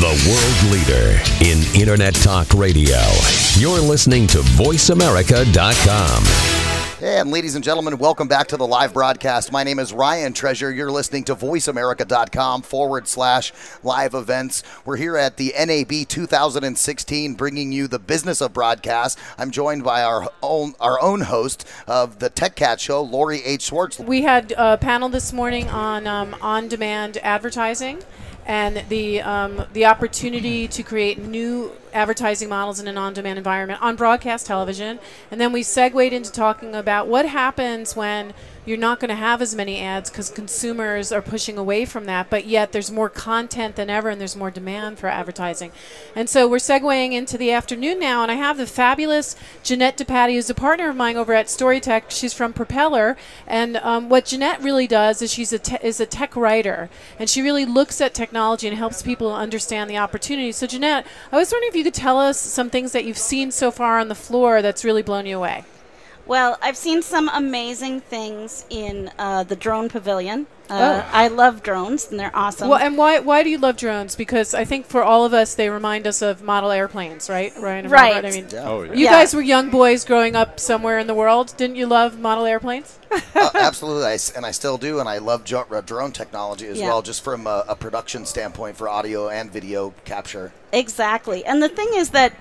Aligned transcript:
The 0.00 0.06
world 0.30 0.72
leader 0.72 1.20
in 1.44 1.78
Internet 1.78 2.14
Talk 2.14 2.54
Radio. 2.54 2.96
You're 3.58 3.82
listening 3.82 4.26
to 4.28 4.38
VoiceAmerica.com. 4.38 6.24
And 7.02 7.30
ladies 7.30 7.54
and 7.54 7.62
gentlemen, 7.62 7.98
welcome 7.98 8.26
back 8.26 8.46
to 8.48 8.56
the 8.56 8.66
live 8.66 8.94
broadcast. 8.94 9.52
My 9.52 9.62
name 9.62 9.78
is 9.78 9.92
Ryan 9.92 10.32
Treasure. 10.32 10.72
You're 10.72 10.90
listening 10.90 11.24
to 11.24 11.34
voiceamerica.com 11.34 12.62
forward 12.62 13.08
slash 13.08 13.52
live 13.82 14.14
events. 14.14 14.62
We're 14.86 14.96
here 14.96 15.18
at 15.18 15.36
the 15.36 15.52
NAB 15.58 16.08
2016 16.08 17.34
bringing 17.34 17.70
you 17.70 17.86
the 17.86 17.98
business 17.98 18.40
of 18.40 18.54
broadcast. 18.54 19.18
I'm 19.36 19.50
joined 19.50 19.84
by 19.84 20.02
our 20.02 20.30
own, 20.42 20.76
our 20.80 20.98
own 20.98 21.20
host 21.20 21.68
of 21.86 22.20
the 22.20 22.30
Tech 22.30 22.56
Cat 22.56 22.80
Show, 22.80 23.02
Lori 23.02 23.44
H. 23.44 23.64
Schwartz. 23.64 23.98
We 23.98 24.22
had 24.22 24.54
a 24.56 24.78
panel 24.78 25.10
this 25.10 25.30
morning 25.34 25.68
on 25.68 26.06
um, 26.06 26.34
on-demand 26.40 27.18
advertising 27.18 28.02
and 28.46 28.84
the 28.88 29.20
um, 29.22 29.64
the 29.72 29.86
opportunity 29.86 30.66
to 30.68 30.82
create 30.82 31.18
new 31.18 31.72
advertising 31.92 32.48
models 32.48 32.80
in 32.80 32.88
an 32.88 32.96
on-demand 32.96 33.38
environment 33.38 33.82
on 33.82 33.96
broadcast 33.96 34.46
television, 34.46 34.98
and 35.30 35.40
then 35.40 35.52
we 35.52 35.62
segued 35.62 36.12
into 36.12 36.32
talking 36.32 36.74
about 36.74 37.06
what 37.06 37.26
happens 37.26 37.96
when 37.96 38.32
you're 38.66 38.76
not 38.76 39.00
going 39.00 39.08
to 39.08 39.14
have 39.14 39.40
as 39.40 39.54
many 39.54 39.80
ads 39.80 40.10
because 40.10 40.30
consumers 40.30 41.10
are 41.12 41.22
pushing 41.22 41.56
away 41.56 41.84
from 41.84 42.04
that, 42.04 42.28
but 42.28 42.46
yet 42.46 42.72
there's 42.72 42.90
more 42.90 43.08
content 43.08 43.76
than 43.76 43.88
ever 43.88 44.10
and 44.10 44.20
there's 44.20 44.36
more 44.36 44.50
demand 44.50 44.98
for 44.98 45.08
advertising. 45.08 45.72
And 46.14 46.28
so 46.28 46.46
we're 46.46 46.58
segueing 46.58 47.12
into 47.12 47.38
the 47.38 47.52
afternoon 47.52 47.98
now, 47.98 48.22
and 48.22 48.30
I 48.30 48.34
have 48.34 48.58
the 48.58 48.66
fabulous 48.66 49.34
Jeanette 49.62 49.96
DePatie, 49.96 50.34
who's 50.34 50.50
a 50.50 50.54
partner 50.54 50.88
of 50.88 50.96
mine 50.96 51.16
over 51.16 51.32
at 51.32 51.46
Storytech. 51.46 52.10
She's 52.10 52.34
from 52.34 52.52
Propeller, 52.52 53.16
and 53.46 53.76
um, 53.78 54.08
what 54.08 54.26
Jeanette 54.26 54.62
really 54.62 54.86
does 54.86 55.22
is 55.22 55.32
she's 55.32 55.52
a 55.52 55.58
te- 55.58 55.78
is 55.82 56.00
a 56.00 56.06
tech 56.06 56.36
writer, 56.36 56.90
and 57.18 57.30
she 57.30 57.42
really 57.42 57.64
looks 57.64 58.00
at 58.00 58.14
technology 58.14 58.68
and 58.68 58.76
helps 58.76 59.02
people 59.02 59.34
understand 59.34 59.88
the 59.88 59.98
opportunities. 59.98 60.56
So 60.56 60.66
Jeanette, 60.66 61.06
I 61.32 61.36
was 61.36 61.50
wondering 61.50 61.70
if 61.70 61.76
you 61.76 61.84
could 61.84 61.94
tell 61.94 62.18
us 62.18 62.38
some 62.38 62.70
things 62.70 62.92
that 62.92 63.04
you've 63.04 63.18
seen 63.18 63.50
so 63.50 63.70
far 63.70 63.98
on 63.98 64.08
the 64.08 64.14
floor 64.14 64.62
that's 64.62 64.84
really 64.84 65.02
blown 65.02 65.26
you 65.26 65.38
away. 65.38 65.64
Well, 66.30 66.58
I've 66.62 66.76
seen 66.76 67.02
some 67.02 67.28
amazing 67.28 68.02
things 68.02 68.64
in 68.70 69.10
uh, 69.18 69.42
the 69.42 69.56
drone 69.56 69.88
pavilion. 69.88 70.46
Uh, 70.68 71.02
I 71.12 71.26
love 71.26 71.64
drones, 71.64 72.08
and 72.08 72.20
they're 72.20 72.30
awesome. 72.32 72.68
Well, 72.68 72.78
and 72.78 72.96
why 72.96 73.18
why 73.18 73.42
do 73.42 73.50
you 73.50 73.58
love 73.58 73.76
drones? 73.76 74.14
Because 74.14 74.54
I 74.54 74.64
think 74.64 74.86
for 74.86 75.02
all 75.02 75.24
of 75.24 75.34
us, 75.34 75.56
they 75.56 75.68
remind 75.68 76.06
us 76.06 76.22
of 76.22 76.40
model 76.44 76.70
airplanes, 76.70 77.28
right? 77.28 77.52
Ryan 77.58 77.86
and 77.86 77.90
Right. 77.92 78.14
Robert? 78.14 78.28
I 78.28 78.30
mean, 78.30 78.46
Oh, 78.58 78.82
you 78.84 79.06
Yeah. 79.06 79.10
guys 79.10 79.34
were 79.34 79.42
young 79.42 79.70
boys 79.70 80.04
growing 80.04 80.36
up 80.36 80.60
somewhere 80.60 81.00
in 81.00 81.08
the 81.08 81.14
world. 81.14 81.52
Didn't 81.56 81.74
you 81.74 81.86
love 81.86 82.20
model 82.20 82.44
airplanes? 82.44 83.00
Uh, 83.10 83.50
absolutely, 83.54 84.04
I 84.04 84.12
s 84.14 84.30
and 84.30 84.46
I 84.46 84.52
still 84.52 84.78
do, 84.78 85.00
and 85.00 85.08
I 85.08 85.18
love 85.18 85.42
jo- 85.42 85.66
uh, 85.72 85.80
drone 85.80 86.12
technology 86.12 86.68
as 86.68 86.78
Yeah. 86.78 86.86
well, 86.86 87.02
just 87.02 87.24
from 87.24 87.48
a, 87.48 87.64
a 87.66 87.74
production 87.74 88.24
standpoint 88.24 88.76
for 88.76 88.88
audio 88.88 89.28
and 89.28 89.50
video 89.52 89.92
capture. 90.04 90.52
Exactly. 90.72 91.44
And 91.44 91.60
the 91.60 91.68
thing 91.68 91.88
is 91.94 92.10
that 92.10 92.32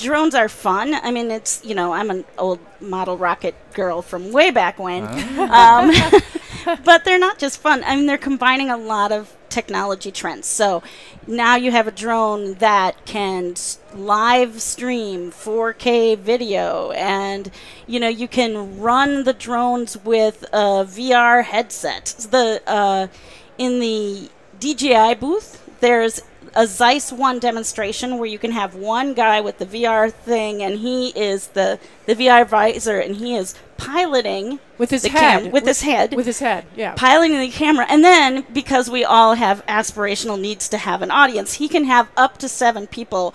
drones 0.00 0.34
are 0.34 0.48
fun. 0.48 0.94
I 0.94 1.10
mean, 1.10 1.30
it's, 1.30 1.64
you 1.64 1.74
know, 1.74 1.92
I'm 1.92 2.10
an 2.10 2.24
old 2.38 2.60
model 2.80 3.16
rocket 3.16 3.54
girl 3.74 4.02
from 4.02 4.32
way 4.32 4.50
back 4.50 4.78
when. 4.78 5.04
Um, 5.38 5.92
but 6.84 7.04
they're 7.04 7.18
not 7.18 7.38
just 7.38 7.60
fun. 7.60 7.82
I 7.84 7.96
mean, 7.96 8.06
they're 8.06 8.18
combining 8.18 8.70
a 8.70 8.76
lot 8.76 9.12
of 9.12 9.36
technology 9.48 10.10
trends. 10.10 10.46
So 10.46 10.82
now 11.26 11.56
you 11.56 11.70
have 11.72 11.86
a 11.86 11.90
drone 11.90 12.54
that 12.54 13.04
can 13.04 13.54
live 13.94 14.62
stream 14.62 15.30
4K 15.30 16.16
video 16.16 16.92
and 16.92 17.50
you 17.86 17.98
know 17.98 18.08
you 18.08 18.28
can 18.28 18.78
run 18.80 19.24
the 19.24 19.32
drones 19.32 19.98
with 19.98 20.44
a 20.52 20.86
VR 20.86 21.44
headset. 21.44 22.14
The 22.30 22.62
uh, 22.66 23.08
in 23.58 23.80
the 23.80 24.30
DJI 24.60 25.16
booth, 25.16 25.62
there's 25.80 26.22
a 26.54 26.66
Zeiss 26.66 27.12
One 27.12 27.38
demonstration 27.38 28.18
where 28.18 28.26
you 28.28 28.38
can 28.38 28.52
have 28.52 28.74
one 28.74 29.14
guy 29.14 29.40
with 29.40 29.58
the 29.58 29.66
VR 29.66 30.12
thing, 30.12 30.62
and 30.62 30.78
he 30.78 31.08
is 31.10 31.48
the 31.48 31.78
the 32.06 32.14
VR 32.14 32.46
visor, 32.46 32.98
and 32.98 33.16
he 33.16 33.36
is 33.36 33.54
piloting 33.76 34.58
With 34.78 34.90
his 34.90 35.02
the 35.02 35.08
head. 35.10 35.42
cam- 35.44 35.50
with 35.52 35.66
his 35.66 35.82
head, 35.82 36.14
With 36.14 36.26
his 36.26 36.40
head, 36.40 36.64
yeah. 36.76 36.94
piloting 36.96 37.38
the 37.40 37.48
camera. 37.48 37.86
And 37.88 38.04
then, 38.04 38.44
because 38.52 38.90
we 38.90 39.04
all 39.04 39.34
have 39.34 39.64
aspirational 39.66 40.38
needs 40.40 40.68
to 40.68 40.78
have 40.78 41.02
an 41.02 41.10
audience, 41.10 41.54
he 41.54 41.68
can 41.68 41.84
have 41.84 42.08
up 42.16 42.36
to 42.38 42.48
seven 42.48 42.86
people 42.86 43.34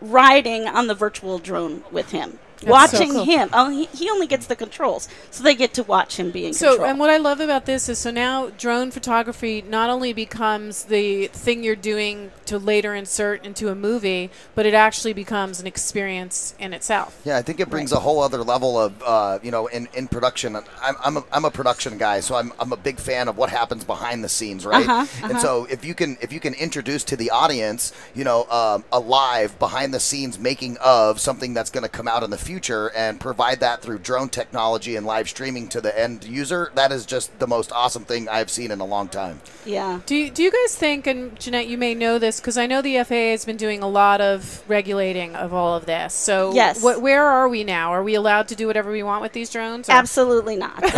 riding 0.00 0.66
on 0.66 0.86
the 0.86 0.94
virtual 0.94 1.38
drone 1.38 1.84
with 1.90 2.10
him. 2.12 2.38
That's 2.60 2.92
so 2.92 2.98
watching 2.98 3.12
cool. 3.12 3.24
him. 3.24 3.48
Oh, 3.52 3.70
he, 3.70 3.84
he 3.86 4.10
only 4.10 4.26
gets 4.26 4.46
the 4.46 4.56
controls, 4.56 5.08
so 5.30 5.42
they 5.44 5.54
get 5.54 5.74
to 5.74 5.82
watch 5.82 6.16
him 6.18 6.30
being 6.30 6.52
So, 6.52 6.70
control. 6.70 6.88
and 6.88 6.98
what 6.98 7.10
I 7.10 7.16
love 7.16 7.40
about 7.40 7.66
this 7.66 7.88
is 7.88 7.98
so 7.98 8.10
now 8.10 8.50
drone 8.50 8.90
photography 8.90 9.62
not 9.62 9.90
only 9.90 10.12
becomes 10.12 10.84
the 10.84 11.28
thing 11.28 11.62
you're 11.62 11.76
doing 11.76 12.30
to 12.46 12.58
later 12.58 12.94
insert 12.94 13.44
into 13.44 13.68
a 13.68 13.74
movie, 13.74 14.30
but 14.54 14.66
it 14.66 14.74
actually 14.74 15.12
becomes 15.12 15.60
an 15.60 15.66
experience 15.66 16.54
in 16.58 16.72
itself. 16.72 17.20
Yeah, 17.24 17.36
I 17.36 17.42
think 17.42 17.60
it 17.60 17.70
brings 17.70 17.92
a 17.92 18.00
whole 18.00 18.20
other 18.20 18.42
level 18.42 18.78
of, 18.78 19.02
uh, 19.04 19.38
you 19.42 19.50
know, 19.50 19.66
in, 19.68 19.88
in 19.94 20.08
production. 20.08 20.56
I'm, 20.56 20.64
I'm, 21.04 21.16
a, 21.18 21.24
I'm 21.32 21.44
a 21.44 21.50
production 21.50 21.96
guy, 21.98 22.20
so 22.20 22.34
I'm, 22.34 22.52
I'm 22.58 22.72
a 22.72 22.76
big 22.76 22.98
fan 22.98 23.28
of 23.28 23.36
what 23.36 23.50
happens 23.50 23.84
behind 23.84 24.24
the 24.24 24.28
scenes, 24.28 24.66
right? 24.66 24.86
Uh-huh, 24.88 25.28
And 25.30 25.38
so 25.40 25.66
if 25.70 25.84
you 25.84 25.94
can 25.94 26.16
if 26.20 26.32
you 26.32 26.40
can 26.40 26.54
introduce 26.54 27.04
to 27.04 27.16
the 27.16 27.30
audience, 27.30 27.92
you 28.14 28.24
know, 28.24 28.44
um, 28.50 28.84
a 28.92 28.98
live 28.98 29.58
behind 29.58 29.92
the 29.94 30.00
scenes 30.00 30.38
making 30.38 30.76
of 30.78 31.20
something 31.20 31.54
that's 31.54 31.70
going 31.70 31.82
to 31.84 31.88
come 31.88 32.08
out 32.08 32.22
in 32.22 32.30
the 32.30 32.38
future 32.48 32.90
and 32.96 33.20
provide 33.20 33.60
that 33.60 33.82
through 33.82 33.98
drone 33.98 34.30
technology 34.30 34.96
and 34.96 35.04
live 35.04 35.28
streaming 35.28 35.68
to 35.68 35.82
the 35.82 35.96
end 35.98 36.24
user, 36.24 36.72
that 36.74 36.90
is 36.90 37.04
just 37.04 37.38
the 37.38 37.46
most 37.46 37.70
awesome 37.72 38.04
thing 38.04 38.26
I've 38.26 38.48
seen 38.48 38.70
in 38.70 38.80
a 38.80 38.86
long 38.86 39.08
time. 39.08 39.40
yeah. 39.66 40.00
Do 40.06 40.16
you, 40.16 40.30
do 40.30 40.42
you 40.42 40.50
guys 40.50 40.74
think, 40.74 41.06
and 41.06 41.38
Jeanette, 41.38 41.68
you 41.68 41.76
may 41.76 41.94
know 41.94 42.18
this 42.18 42.40
because 42.40 42.56
I 42.56 42.66
know 42.66 42.80
the 42.80 43.04
FAA 43.04 43.32
has 43.36 43.44
been 43.44 43.58
doing 43.58 43.82
a 43.82 43.88
lot 43.88 44.22
of 44.22 44.62
regulating 44.66 45.36
of 45.36 45.52
all 45.52 45.76
of 45.76 45.84
this. 45.84 46.14
So, 46.14 46.54
Yes. 46.54 46.80
wh- 46.80 47.02
where 47.02 47.26
are 47.26 47.48
we 47.50 47.64
now? 47.64 47.92
Are 47.92 48.02
we 48.02 48.14
allowed 48.14 48.48
to 48.48 48.56
do 48.56 48.66
whatever 48.66 48.90
we 48.90 49.02
want 49.02 49.20
with 49.20 49.34
these 49.34 49.50
drones? 49.50 49.90
or- 49.90 49.92
Absolutely 49.92 50.56
not. 50.56 50.82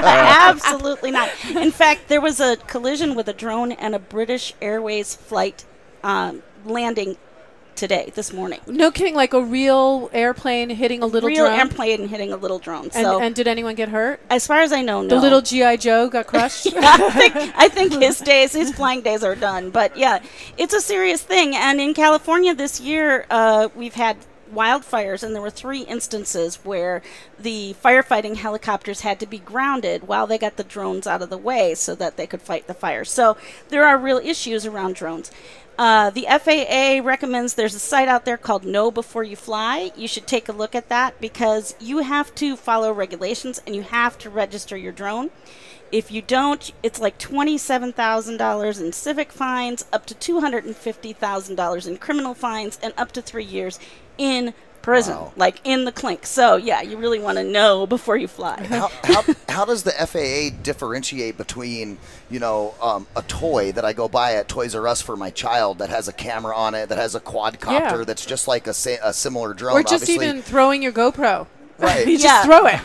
Absolutely 0.00 1.10
not. 1.10 1.30
In 1.54 1.72
fact, 1.72 2.06
there 2.08 2.20
was 2.20 2.38
a 2.40 2.56
collision 2.68 3.14
with 3.16 3.26
a 3.28 3.32
drone 3.32 3.72
and 3.72 3.94
a 3.94 3.98
British 3.98 4.54
Airways 4.62 5.16
flight 5.16 5.64
um, 6.04 6.42
landing 6.64 7.16
today, 7.80 8.12
this 8.14 8.32
morning. 8.32 8.60
No 8.66 8.90
kidding, 8.90 9.14
like 9.14 9.32
a 9.32 9.42
real 9.42 10.10
airplane 10.12 10.68
hitting 10.70 11.02
a 11.02 11.06
little 11.06 11.28
Real 11.28 11.46
drone. 11.46 11.58
airplane 11.58 12.08
hitting 12.08 12.32
a 12.32 12.36
little 12.36 12.58
drone. 12.58 12.84
and, 12.84 12.92
So, 12.92 13.20
and 13.20 13.34
did 13.34 13.48
anyone 13.48 13.74
get 13.74 13.88
hurt? 13.88 14.20
as 14.30 14.46
far 14.46 14.60
as 14.60 14.70
I 14.72 14.82
know, 14.82 15.02
no. 15.02 15.08
The 15.08 15.20
little 15.20 15.40
GI 15.40 15.78
Joe 15.78 16.08
got 16.08 16.26
crushed. 16.32 16.68
I 16.76 17.10
think 17.10 17.34
I 17.56 17.68
think 17.68 17.94
his 17.94 18.18
days, 18.20 18.52
his 18.52 18.70
flying 18.70 19.00
days 19.00 19.24
are 19.24 19.34
done. 19.34 19.70
But 19.70 19.96
yeah, 19.96 20.20
it's 20.58 20.74
a 20.74 20.80
serious 20.80 21.22
thing. 21.22 21.56
And 21.56 21.80
in 21.80 21.94
California 21.94 22.54
this 22.54 22.80
year, 22.80 23.26
uh, 23.30 23.68
we've 23.74 23.94
had 23.94 24.16
wildfires, 24.54 25.22
and 25.22 25.34
there 25.34 25.42
were 25.42 25.50
three 25.50 25.82
instances 25.82 26.56
where 26.64 27.02
the 27.38 27.74
firefighting 27.82 28.36
helicopters 28.36 29.00
had 29.00 29.20
to 29.20 29.26
be 29.26 29.38
grounded 29.38 30.06
while 30.08 30.26
they 30.26 30.38
got 30.38 30.56
the 30.56 30.64
drones 30.64 31.06
out 31.06 31.22
of 31.22 31.30
the 31.30 31.38
way 31.38 31.74
so 31.74 31.94
that 31.94 32.16
they 32.16 32.26
could 32.26 32.42
fight 32.42 32.66
the 32.66 32.74
fire. 32.74 33.04
So 33.04 33.36
there 33.68 33.84
are 33.84 33.96
real 33.96 34.18
issues 34.18 34.66
around 34.66 34.94
drones. 34.94 35.30
Uh, 35.78 36.10
the 36.10 36.26
FAA 36.28 37.02
recommends 37.02 37.54
there's 37.54 37.74
a 37.74 37.78
site 37.78 38.06
out 38.06 38.26
there 38.26 38.36
called 38.36 38.66
Know 38.66 38.90
Before 38.90 39.24
You 39.24 39.34
Fly. 39.34 39.92
You 39.96 40.06
should 40.06 40.26
take 40.26 40.46
a 40.46 40.52
look 40.52 40.74
at 40.74 40.90
that 40.90 41.18
because 41.22 41.74
you 41.80 41.98
have 42.00 42.34
to 42.34 42.54
follow 42.54 42.92
regulations 42.92 43.62
and 43.66 43.74
you 43.74 43.80
have 43.82 44.18
to 44.18 44.28
register 44.28 44.76
your 44.76 44.92
drone. 44.92 45.30
If 45.90 46.12
you 46.12 46.22
don't, 46.22 46.70
it's 46.82 47.00
like 47.00 47.18
$27,000 47.18 48.80
in 48.80 48.92
civic 48.92 49.32
fines, 49.32 49.86
up 49.92 50.06
to 50.06 50.14
$250,000 50.14 51.88
in 51.88 51.96
criminal 51.96 52.34
fines, 52.34 52.78
and 52.80 52.94
up 52.96 53.10
to 53.12 53.22
three 53.22 53.44
years 53.44 53.80
in 54.20 54.52
prison, 54.82 55.14
Wow. 55.14 55.32
like 55.36 55.60
in 55.64 55.84
the 55.84 55.92
clink. 55.92 56.24
So, 56.24 56.56
yeah, 56.56 56.80
you 56.80 56.96
really 56.96 57.18
want 57.18 57.36
to 57.38 57.44
know 57.44 57.86
before 57.86 58.16
you 58.16 58.26
fly. 58.28 58.62
how, 58.64 58.88
how, 59.04 59.22
how 59.48 59.64
does 59.66 59.82
the 59.82 59.90
FAA 59.92 60.56
differentiate 60.62 61.36
between, 61.36 61.98
you 62.30 62.38
know, 62.40 62.74
um, 62.80 63.06
a 63.14 63.22
toy 63.22 63.72
that 63.72 63.84
I 63.84 63.92
go 63.92 64.08
buy 64.08 64.34
at 64.36 64.48
Toys 64.48 64.74
R 64.74 64.86
Us 64.88 65.02
for 65.02 65.16
my 65.16 65.28
child 65.30 65.78
that 65.78 65.90
has 65.90 66.08
a 66.08 66.12
camera 66.14 66.56
on 66.56 66.74
it, 66.74 66.88
that 66.88 66.96
has 66.98 67.14
a 67.14 67.20
quadcopter 67.20 67.98
Yeah. 67.98 68.04
that's 68.04 68.24
just 68.24 68.48
like 68.48 68.66
a, 68.66 68.72
sa- 68.72 68.96
a 69.02 69.12
similar 69.12 69.52
drone? 69.52 69.76
or 69.76 69.82
just 69.82 70.04
obviously. 70.04 70.26
even 70.26 70.40
throwing 70.42 70.82
your 70.82 70.92
GoPro. 70.92 71.46
Right. 71.78 72.06
you 72.12 72.18
just 72.18 72.44
throw 72.46 72.66
it. 72.66 72.80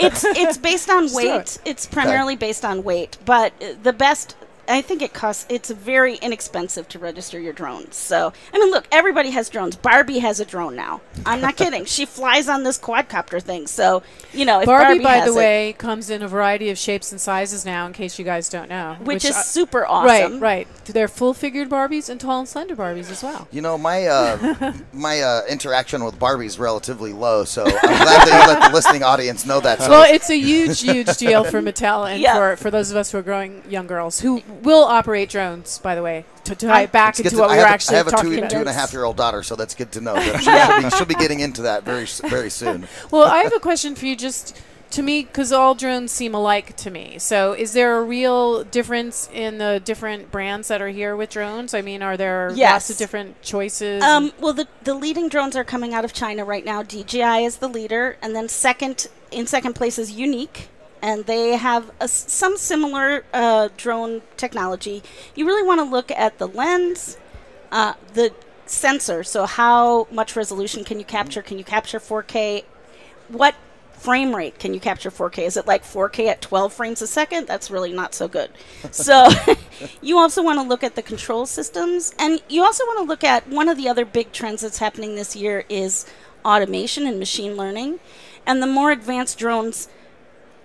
it's 0.00 0.24
it's 0.24 0.56
based 0.58 0.88
on 0.90 1.06
do 1.08 1.14
weight. 1.16 1.26
it. 1.34 1.58
It's 1.64 1.86
primarily 1.86 2.36
based 2.36 2.64
on 2.64 2.82
weight, 2.84 3.18
but 3.24 3.52
uh, 3.62 3.74
the 3.82 3.92
best. 3.92 4.36
I 4.68 4.80
think 4.80 5.02
it 5.02 5.12
costs. 5.12 5.44
It's 5.48 5.70
very 5.70 6.16
inexpensive 6.16 6.88
to 6.90 6.98
register 6.98 7.38
your 7.40 7.52
drones. 7.52 7.96
So 7.96 8.32
I 8.52 8.58
mean, 8.58 8.70
look, 8.70 8.86
everybody 8.92 9.30
has 9.30 9.48
drones. 9.48 9.76
Barbie 9.76 10.20
has 10.20 10.40
a 10.40 10.44
drone 10.44 10.76
now. 10.76 11.00
I'm 11.26 11.40
not 11.40 11.56
kidding. 11.56 11.84
She 11.84 12.04
flies 12.06 12.48
on 12.48 12.62
this 12.62 12.78
quadcopter 12.78 13.42
thing. 13.42 13.66
So 13.66 14.02
you 14.32 14.44
know, 14.44 14.60
if 14.60 14.66
Barbie, 14.66 14.84
Barbie, 15.00 15.04
by 15.04 15.12
has 15.16 15.26
the 15.26 15.32
it, 15.32 15.36
way, 15.36 15.72
comes 15.76 16.10
in 16.10 16.22
a 16.22 16.28
variety 16.28 16.70
of 16.70 16.78
shapes 16.78 17.12
and 17.12 17.20
sizes 17.20 17.64
now. 17.64 17.86
In 17.86 17.92
case 17.92 18.18
you 18.18 18.24
guys 18.24 18.48
don't 18.48 18.68
know, 18.68 18.96
which, 19.02 19.24
is 19.24 19.36
I- 19.36 19.42
super 19.42 19.80
right, 19.80 20.24
awesome. 20.24 20.40
right. 20.40 20.68
They're 20.84 21.08
full-figured 21.08 21.68
Barbies 21.70 22.08
and 22.10 22.20
tall 22.20 22.40
and 22.40 22.48
slender 22.48 22.76
Barbies 22.76 23.10
as 23.10 23.22
well. 23.22 23.48
You 23.50 23.62
know, 23.62 23.76
my 23.78 24.06
uh, 24.06 24.72
my 24.92 25.20
uh, 25.20 25.42
interaction 25.48 26.04
with 26.04 26.18
Barbie 26.18 26.46
is 26.46 26.58
relatively 26.58 27.12
low, 27.12 27.44
so 27.44 27.64
I'm 27.64 27.70
glad 27.70 28.28
that 28.28 28.46
you 28.46 28.52
let 28.54 28.68
the 28.70 28.74
listening 28.74 29.02
audience 29.02 29.44
know 29.46 29.60
that. 29.60 29.80
So 29.80 29.90
Well, 29.90 30.12
it's 30.12 30.30
a 30.30 30.38
huge, 30.38 30.80
huge 30.82 31.16
deal 31.16 31.44
for 31.44 31.60
Mattel 31.62 32.10
and 32.10 32.20
Yeah. 32.22 32.34
for, 32.36 32.56
for 32.56 32.70
those 32.70 32.90
of 32.90 32.96
us 32.96 33.10
who 33.12 33.18
are 33.18 33.22
growing 33.22 33.62
young 33.68 33.86
girls 33.86 34.20
who 34.20 34.42
will 34.62 34.84
operate 34.84 35.28
drones, 35.30 35.78
by 35.78 35.94
the 35.94 36.02
way, 36.02 36.24
to 36.44 36.54
tie 36.54 36.82
it 36.82 36.92
back 36.92 37.18
into 37.18 37.30
to- 37.30 37.36
what 37.38 37.50
we 37.50 37.56
were 37.56 37.62
have 37.62 37.70
a- 37.70 37.72
actually 37.74 37.94
I 37.94 37.98
have 37.98 38.06
a 38.08 38.10
talking 38.10 38.30
two, 38.32 38.38
about. 38.38 38.50
two 38.50 38.58
and 38.58 38.68
a 38.68 38.72
half 38.72 38.92
year 38.92 39.04
old 39.04 39.16
daughter, 39.16 39.42
so 39.42 39.56
that's 39.56 39.74
good 39.74 39.92
to 39.92 40.00
know. 40.00 40.14
That 40.14 40.42
she'll, 40.82 40.90
be, 40.90 40.96
she'll 40.96 41.06
be 41.06 41.14
getting 41.14 41.40
into 41.40 41.62
that 41.62 41.84
very 41.84 42.06
very 42.28 42.50
soon. 42.50 42.86
Well, 43.10 43.28
I 43.28 43.38
have 43.38 43.54
a 43.54 43.60
question 43.60 43.94
for 43.94 44.06
you. 44.06 44.16
Just 44.16 44.56
to 44.90 45.02
me, 45.02 45.22
because 45.22 45.52
all 45.52 45.74
drones 45.74 46.12
seem 46.12 46.34
alike 46.34 46.76
to 46.76 46.90
me. 46.90 47.18
So, 47.18 47.52
is 47.54 47.72
there 47.72 47.98
a 47.98 48.02
real 48.02 48.62
difference 48.64 49.28
in 49.32 49.58
the 49.58 49.80
different 49.84 50.30
brands 50.30 50.68
that 50.68 50.82
are 50.82 50.88
here 50.88 51.16
with 51.16 51.30
drones? 51.30 51.72
I 51.74 51.80
mean, 51.80 52.02
are 52.02 52.16
there 52.16 52.50
lots 52.50 52.90
of 52.90 52.96
different 52.98 53.40
choices? 53.42 54.02
Um, 54.02 54.32
well, 54.38 54.52
the, 54.52 54.68
the 54.84 54.94
leading 54.94 55.28
drones 55.28 55.56
are 55.56 55.64
coming 55.64 55.94
out 55.94 56.04
of 56.04 56.12
China 56.12 56.44
right 56.44 56.64
now. 56.64 56.82
DJI 56.82 57.44
is 57.44 57.56
the 57.56 57.68
leader, 57.68 58.16
and 58.22 58.36
then 58.36 58.48
second 58.48 59.08
in 59.30 59.46
second 59.46 59.74
place 59.74 59.98
is 59.98 60.12
Yuneec, 60.12 60.66
and 61.02 61.26
they 61.26 61.56
have 61.56 61.90
a 62.00 62.06
some 62.06 62.56
similar 62.56 63.24
uh, 63.34 63.68
drone 63.76 64.22
technology. 64.36 65.02
You 65.34 65.44
really 65.46 65.66
want 65.66 65.80
to 65.80 65.84
look 65.84 66.10
at 66.12 66.38
the 66.38 66.46
lens, 66.46 67.18
uh, 67.72 67.94
the 68.14 68.32
sensor. 68.66 69.24
So, 69.24 69.44
how 69.44 70.06
much 70.10 70.36
resolution 70.36 70.84
can 70.84 71.00
you 71.00 71.04
capture? 71.04 71.42
Can 71.42 71.58
you 71.58 71.64
capture 71.64 71.98
4K? 71.98 72.64
What 73.28 73.56
frame 73.92 74.34
rate 74.34 74.58
can 74.58 74.74
you 74.74 74.80
capture 74.80 75.10
4K? 75.10 75.46
Is 75.46 75.56
it 75.56 75.66
like 75.66 75.84
4K 75.84 76.26
at 76.26 76.40
12 76.40 76.72
frames 76.72 77.02
a 77.02 77.06
second? 77.06 77.46
That's 77.46 77.70
really 77.70 77.92
not 77.92 78.14
so 78.14 78.28
good. 78.28 78.50
So 78.90 79.28
you 80.02 80.18
also 80.18 80.42
want 80.42 80.58
to 80.58 80.66
look 80.66 80.84
at 80.84 80.96
the 80.96 81.02
control 81.02 81.46
systems 81.46 82.12
and 82.18 82.42
you 82.48 82.62
also 82.62 82.84
want 82.84 82.98
to 82.98 83.04
look 83.04 83.24
at 83.24 83.48
one 83.48 83.68
of 83.68 83.76
the 83.76 83.88
other 83.88 84.04
big 84.04 84.32
trends 84.32 84.62
that's 84.62 84.78
happening 84.78 85.14
this 85.14 85.34
year 85.34 85.64
is 85.68 86.04
automation 86.44 87.06
and 87.06 87.18
machine 87.18 87.56
learning. 87.56 88.00
And 88.44 88.60
the 88.60 88.66
more 88.66 88.90
advanced 88.90 89.38
drones 89.38 89.88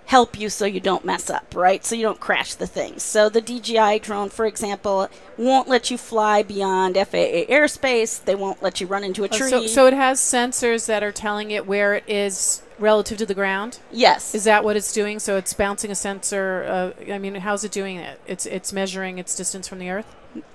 help 0.08 0.38
you 0.40 0.48
so 0.48 0.64
you 0.64 0.80
don't 0.80 1.04
mess 1.04 1.28
up, 1.28 1.54
right? 1.54 1.84
So 1.84 1.94
you 1.94 2.02
don't 2.02 2.18
crash 2.18 2.54
the 2.54 2.66
things. 2.66 3.02
So 3.02 3.28
the 3.28 3.42
DJI 3.42 3.98
drone, 3.98 4.30
for 4.30 4.46
example, 4.46 5.08
won't 5.36 5.68
let 5.68 5.90
you 5.90 5.98
fly 5.98 6.42
beyond 6.42 6.96
FAA 6.96 7.44
airspace. 7.48 8.24
They 8.24 8.34
won't 8.34 8.62
let 8.62 8.80
you 8.80 8.86
run 8.86 9.04
into 9.04 9.24
a 9.24 9.28
Oh, 9.30 9.36
tree. 9.36 9.50
so, 9.50 9.66
so 9.66 9.86
it 9.86 9.92
has 9.92 10.18
sensors 10.18 10.86
that 10.86 11.02
are 11.02 11.12
telling 11.12 11.50
it 11.50 11.66
where 11.66 11.94
it 11.94 12.04
is 12.08 12.62
relative 12.78 13.18
to 13.18 13.26
the 13.26 13.34
ground. 13.34 13.80
yes. 13.92 14.34
Is 14.34 14.44
that 14.44 14.64
what 14.64 14.76
it's 14.76 14.92
doing? 14.94 15.18
So 15.18 15.36
it's 15.36 15.52
bouncing 15.52 15.90
a 15.90 15.94
sensor. 15.94 16.94
Uh, 17.08 17.12
I 17.12 17.18
mean, 17.18 17.34
how's 17.34 17.64
it 17.64 17.72
doing 17.72 17.96
it? 17.98 18.18
It's 18.26 18.46
it's 18.46 18.72
measuring 18.72 19.18
its 19.18 19.34
distance 19.34 19.68
from 19.68 19.78
the 19.78 19.90
Earth. 19.90 20.06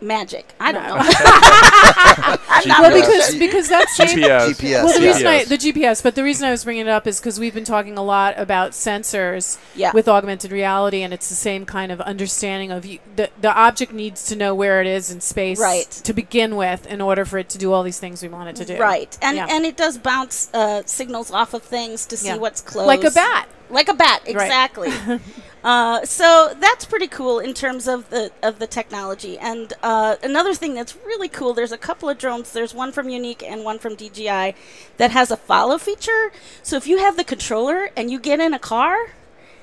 Magic? 0.01 0.53
I 0.59 0.71
don't 0.71 0.83
No. 0.83 0.95
know. 0.95 1.03
Well, 2.65 2.93
because 2.93 3.35
because 3.35 3.67
that's 3.67 3.97
GPS. 3.97 4.47
GPS. 4.53 4.83
Well, 4.85 4.93
the 4.93 5.01
yeah. 5.01 5.07
reason 5.07 5.27
I 5.27 5.39
GPS. 5.43 5.47
the 5.49 5.57
GPS, 5.57 6.03
but 6.03 6.15
the 6.15 6.23
reason 6.23 6.47
I 6.47 6.51
was 6.51 6.63
bringing 6.63 6.87
it 6.87 6.89
up 6.89 7.05
is 7.07 7.19
because 7.19 7.39
we've 7.39 7.53
been 7.53 7.65
talking 7.65 7.97
a 7.97 8.03
lot 8.03 8.35
about 8.37 8.71
sensors 8.71 9.57
Yeah. 9.75 9.91
with 9.93 10.07
augmented 10.07 10.51
reality, 10.51 11.01
and 11.01 11.13
it's 11.13 11.27
the 11.29 11.35
same 11.35 11.65
kind 11.65 11.91
of 11.91 11.99
understanding 12.01 12.71
of 12.71 12.85
you, 12.85 12.99
the 13.15 13.29
the 13.41 13.53
object 13.53 13.91
needs 13.91 14.25
to 14.27 14.35
know 14.37 14.55
where 14.55 14.79
it 14.81 14.87
is 14.87 15.11
in 15.11 15.19
space 15.19 15.59
Right. 15.59 15.89
to 15.91 16.13
begin 16.13 16.55
with 16.55 16.85
in 16.85 17.01
order 17.01 17.25
for 17.25 17.37
it 17.37 17.49
to 17.49 17.57
do 17.57 17.73
all 17.73 17.83
these 17.83 17.99
things 17.99 18.21
we 18.23 18.29
want 18.29 18.49
it 18.49 18.55
to 18.57 18.65
do. 18.65 18.77
Right, 18.81 19.17
and 19.21 19.35
Yeah. 19.35 19.47
and 19.49 19.65
it 19.65 19.75
does 19.75 19.97
bounce 19.97 20.49
uh, 20.53 20.83
signals 20.85 21.31
off 21.31 21.53
of 21.53 21.63
things 21.63 22.05
to 22.05 22.15
see 22.15 22.27
Yeah. 22.27 22.37
what's 22.37 22.61
close, 22.61 22.87
like 22.87 23.03
a 23.03 23.11
bat. 23.11 23.47
like 23.69 23.89
a 23.89 23.93
bat, 23.93 24.21
exactly. 24.25 24.93
uh, 25.63 26.03
so 26.05 26.53
that's 26.59 26.85
pretty 26.85 27.07
cool 27.07 27.39
in 27.39 27.53
terms 27.53 27.87
of 27.87 28.09
the 28.09 28.31
of 28.41 28.59
the 28.59 28.67
technology. 28.67 29.37
And 29.37 29.73
uh, 29.81 30.17
another 30.21 30.53
thing 30.53 30.73
that's 30.73 30.95
really 31.05 31.29
cool, 31.29 31.53
there's 31.53 31.71
a 31.71 31.77
couple 31.77 32.09
of 32.09 32.17
drones. 32.17 32.51
There's 32.51 32.73
one 32.73 32.91
from 32.91 33.07
Yuneec 33.07 33.43
and 33.43 33.63
one 33.63 33.79
from 33.79 33.95
DJI 33.95 34.55
that 34.97 35.11
has 35.11 35.31
a 35.31 35.37
follow 35.37 35.77
feature. 35.77 36.31
So 36.61 36.75
if 36.75 36.87
you 36.87 36.97
have 36.97 37.15
the 37.15 37.23
controller 37.23 37.89
and 37.95 38.11
you 38.11 38.19
get 38.19 38.39
in 38.39 38.53
a 38.53 38.59
car. 38.59 39.11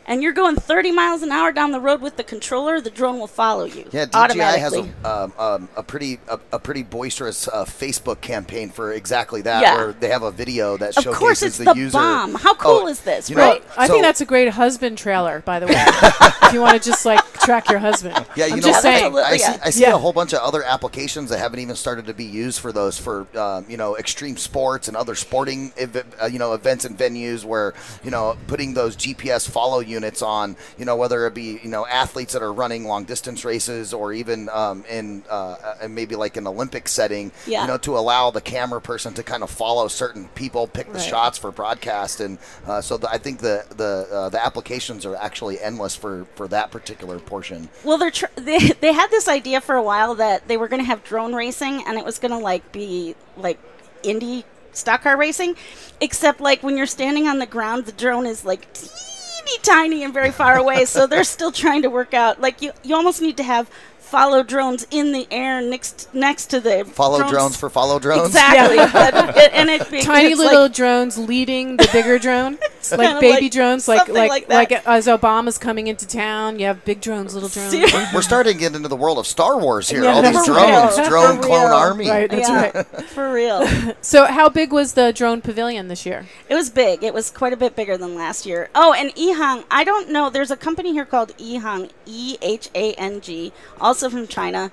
And 0.06 0.22
you're 0.22 0.32
going 0.32 0.56
30 0.56 0.90
miles 0.92 1.22
an 1.22 1.30
hour 1.30 1.52
down 1.52 1.70
the 1.70 1.78
road 1.80 2.00
with 2.00 2.16
the 2.16 2.24
controller, 2.24 2.80
the 2.80 2.90
drone 2.90 3.18
will 3.20 3.26
follow 3.28 3.64
you. 3.64 3.88
Yeah, 3.92 4.06
DJI 4.06 4.40
has 4.40 4.74
a, 4.74 4.80
um, 5.04 5.32
um, 5.38 5.68
a 5.76 5.82
pretty 5.84 6.18
a, 6.28 6.40
a 6.52 6.58
pretty 6.58 6.82
boisterous 6.82 7.46
uh, 7.46 7.64
Facebook 7.64 8.20
campaign 8.20 8.70
for 8.70 8.92
exactly 8.92 9.42
that, 9.42 9.62
Yeah. 9.62 9.76
where 9.76 9.92
they 9.92 10.08
have 10.08 10.22
a 10.22 10.32
video 10.32 10.76
that 10.78 10.96
Of 10.96 11.04
showcases 11.04 11.18
course, 11.20 11.42
it's 11.42 11.58
the, 11.58 11.64
the 11.64 11.74
user. 11.74 11.98
bomb. 11.98 12.34
How 12.34 12.54
cool 12.54 12.80
Oh, 12.84 12.86
is 12.88 13.02
this, 13.02 13.30
you 13.30 13.36
know, 13.36 13.42
right? 13.50 13.62
I 13.76 13.86
think 13.86 14.02
that's 14.02 14.20
a 14.20 14.26
great 14.26 14.48
husband 14.48 14.98
trailer, 14.98 15.40
by 15.40 15.60
the 15.60 15.66
way. 15.66 15.74
if 15.76 16.52
you 16.52 16.60
want 16.60 16.82
to 16.82 16.88
just 16.90 17.04
like 17.06 17.20
track 17.50 17.68
your 17.68 17.78
husband. 17.80 18.14
Yeah, 18.36 18.46
you 18.46 18.54
I'm 18.54 18.60
know, 18.60 18.66
just 18.66 18.84
I, 18.84 19.00
saying. 19.00 19.16
I 19.18 19.36
see. 19.36 19.60
I 19.66 19.70
see 19.70 19.80
Yeah. 19.82 19.94
a 19.94 19.98
whole 19.98 20.12
bunch 20.12 20.32
of 20.32 20.40
other 20.40 20.62
applications 20.62 21.30
that 21.30 21.38
haven't 21.38 21.58
even 21.58 21.74
started 21.76 22.06
to 22.06 22.14
be 22.14 22.24
used 22.24 22.60
for 22.60 22.70
those 22.72 22.96
for 22.98 23.26
um, 23.36 23.66
you 23.68 23.76
know 23.76 23.96
extreme 23.96 24.36
sports 24.36 24.88
and 24.88 24.96
other 24.96 25.14
sporting 25.14 25.72
ev- 25.76 26.04
uh, 26.22 26.26
you 26.26 26.38
know 26.38 26.52
events 26.54 26.84
and 26.84 26.96
venues 26.96 27.44
where 27.44 27.74
you 28.04 28.10
know 28.10 28.36
putting 28.46 28.74
those 28.74 28.96
GPS 28.96 29.48
follow 29.50 29.80
units 29.80 30.22
on 30.22 30.56
you 30.78 30.84
know 30.84 30.96
whether 30.96 31.26
it 31.26 31.34
be 31.34 31.58
you 31.62 31.68
know 31.68 31.84
athletes 31.86 32.32
that 32.34 32.42
are 32.42 32.52
running 32.52 32.84
long 32.86 33.04
distance 33.04 33.44
races 33.44 33.92
or 33.92 34.12
even 34.12 34.48
um, 34.50 34.84
in 34.88 35.24
uh, 35.28 35.34
uh, 35.64 35.74
and 35.82 35.94
maybe 35.94 36.14
like 36.14 36.36
an 36.36 36.46
Olympic 36.46 36.86
setting 36.88 37.32
Yeah. 37.46 37.62
you 37.62 37.68
know 37.68 37.78
to 37.78 37.98
allow 37.98 38.30
the 38.30 38.40
camera 38.40 38.80
person 38.80 39.12
to 39.14 39.22
kind 39.24 39.42
of 39.42 39.50
follow 39.50 39.88
certain 39.88 40.28
people 40.34 40.66
pick 40.68 40.86
the 40.86 40.98
Right. 41.00 41.08
shots 41.08 41.36
for 41.38 41.50
broadcast 41.50 42.20
and 42.20 42.38
uh, 42.66 42.80
so 42.80 42.96
the, 42.96 43.10
I 43.10 43.18
think 43.18 43.40
the 43.40 43.64
the 43.76 44.06
uh, 44.12 44.28
the 44.28 44.44
applications 44.44 45.04
are 45.04 45.16
actually 45.16 45.60
endless 45.60 45.96
for 45.96 46.26
for 46.36 46.46
that 46.48 46.70
particular 46.70 47.18
portion. 47.18 47.39
Well, 47.84 47.98
they're 47.98 48.10
tr- 48.10 48.26
they 48.36 48.58
they 48.58 48.92
had 48.92 49.10
this 49.10 49.28
idea 49.28 49.60
for 49.60 49.74
a 49.74 49.82
while 49.82 50.14
that 50.16 50.48
they 50.48 50.56
were 50.56 50.68
going 50.68 50.80
to 50.82 50.86
have 50.86 51.02
drone 51.04 51.34
racing, 51.34 51.84
and 51.86 51.98
it 51.98 52.04
was 52.04 52.18
going 52.18 52.32
to 52.32 52.38
like 52.38 52.70
be 52.72 53.14
like 53.36 53.58
Indy 54.02 54.44
stock 54.72 55.02
car 55.02 55.16
racing, 55.16 55.56
except 56.00 56.40
like 56.40 56.62
when 56.62 56.76
you're 56.76 56.86
standing 56.86 57.26
on 57.26 57.38
the 57.38 57.46
ground, 57.46 57.86
the 57.86 57.92
drone 57.92 58.26
is 58.26 58.44
like 58.44 58.72
teeny 58.72 59.58
tiny 59.62 60.04
and 60.04 60.14
very 60.14 60.30
far 60.30 60.56
away. 60.56 60.84
so 60.94 61.06
they're 61.06 61.24
still 61.24 61.52
trying 61.52 61.82
to 61.82 61.90
work 61.90 62.14
out. 62.14 62.40
Like 62.40 62.62
you, 62.62 62.72
you 62.82 62.94
almost 62.94 63.20
need 63.20 63.36
to 63.38 63.42
have 63.42 63.68
follow 63.98 64.42
drones 64.42 64.84
in 64.90 65.12
the 65.12 65.26
air 65.30 65.60
next 65.62 66.12
next 66.12 66.46
to 66.46 66.58
the 66.60 66.84
Follow 66.84 67.22
drones, 67.28 67.56
for 67.56 67.70
follow 67.70 67.98
drones. 68.00 68.26
exactly, 68.28 68.76
But 68.92 69.36
it- 69.36 69.52
and 69.52 69.70
it 69.70 69.88
be- 69.88 70.02
Tiny 70.02 70.30
it's 70.30 70.38
little 70.40 70.62
like- 70.62 70.72
drones 70.72 71.16
leading 71.16 71.76
the 71.76 71.88
bigger 71.92 72.18
drone, 72.18 72.58
kinda 72.88 73.04
like 73.04 73.20
baby 73.20 73.42
like 73.42 73.52
drones, 73.52 73.86
like 73.88 73.98
something 73.98 74.14
like 74.14 74.48
like 74.48 74.70
like, 74.70 74.86
as 74.86 75.06
Obama's 75.06 75.58
coming 75.58 75.86
into 75.86 76.06
town. 76.06 76.58
You 76.58 76.66
have 76.66 76.84
big 76.84 77.00
drones, 77.00 77.34
little 77.34 77.48
drones. 77.48 77.70
Seriously. 77.70 78.04
We're 78.14 78.22
starting 78.22 78.54
to 78.54 78.58
get 78.58 78.74
into 78.74 78.88
the 78.88 78.96
world 78.96 79.18
of 79.18 79.26
Star 79.26 79.58
Wars 79.58 79.88
here. 79.90 80.02
Yeah, 80.04 80.12
All 80.14 80.22
these 80.22 80.44
drones, 80.46 80.98
real. 80.98 81.08
drone 81.08 81.36
For 81.36 81.42
clone 81.42 81.66
real. 81.66 81.74
army. 81.74 82.08
Right, 82.10 82.30
that's 82.30 82.48
Yeah. 82.48 82.70
right. 82.74 82.86
for 83.10 83.32
real. 83.32 83.66
So, 84.02 84.24
how 84.26 84.48
big 84.48 84.72
was 84.72 84.94
the 84.94 85.12
drone 85.12 85.40
pavilion 85.42 85.88
this 85.88 86.06
year? 86.06 86.26
It 86.48 86.54
was 86.54 86.70
big. 86.70 87.02
It 87.04 87.12
was 87.12 87.30
quite 87.30 87.52
a 87.52 87.56
bit 87.56 87.76
bigger 87.76 87.96
than 87.96 88.14
last 88.14 88.46
year. 88.46 88.70
Oh, 88.74 88.92
and 88.92 89.14
Ehang, 89.14 89.64
I 89.70 89.84
don't 89.84 90.08
know. 90.10 90.30
There's 90.30 90.50
a 90.50 90.56
company 90.56 90.92
here 90.92 91.04
called 91.04 91.36
Ehang, 91.38 91.90
E 92.06 92.36
H 92.40 92.68
A 92.74 92.94
N 92.94 93.20
G, 93.20 93.52
also 93.80 94.08
from 94.08 94.26
China. 94.26 94.70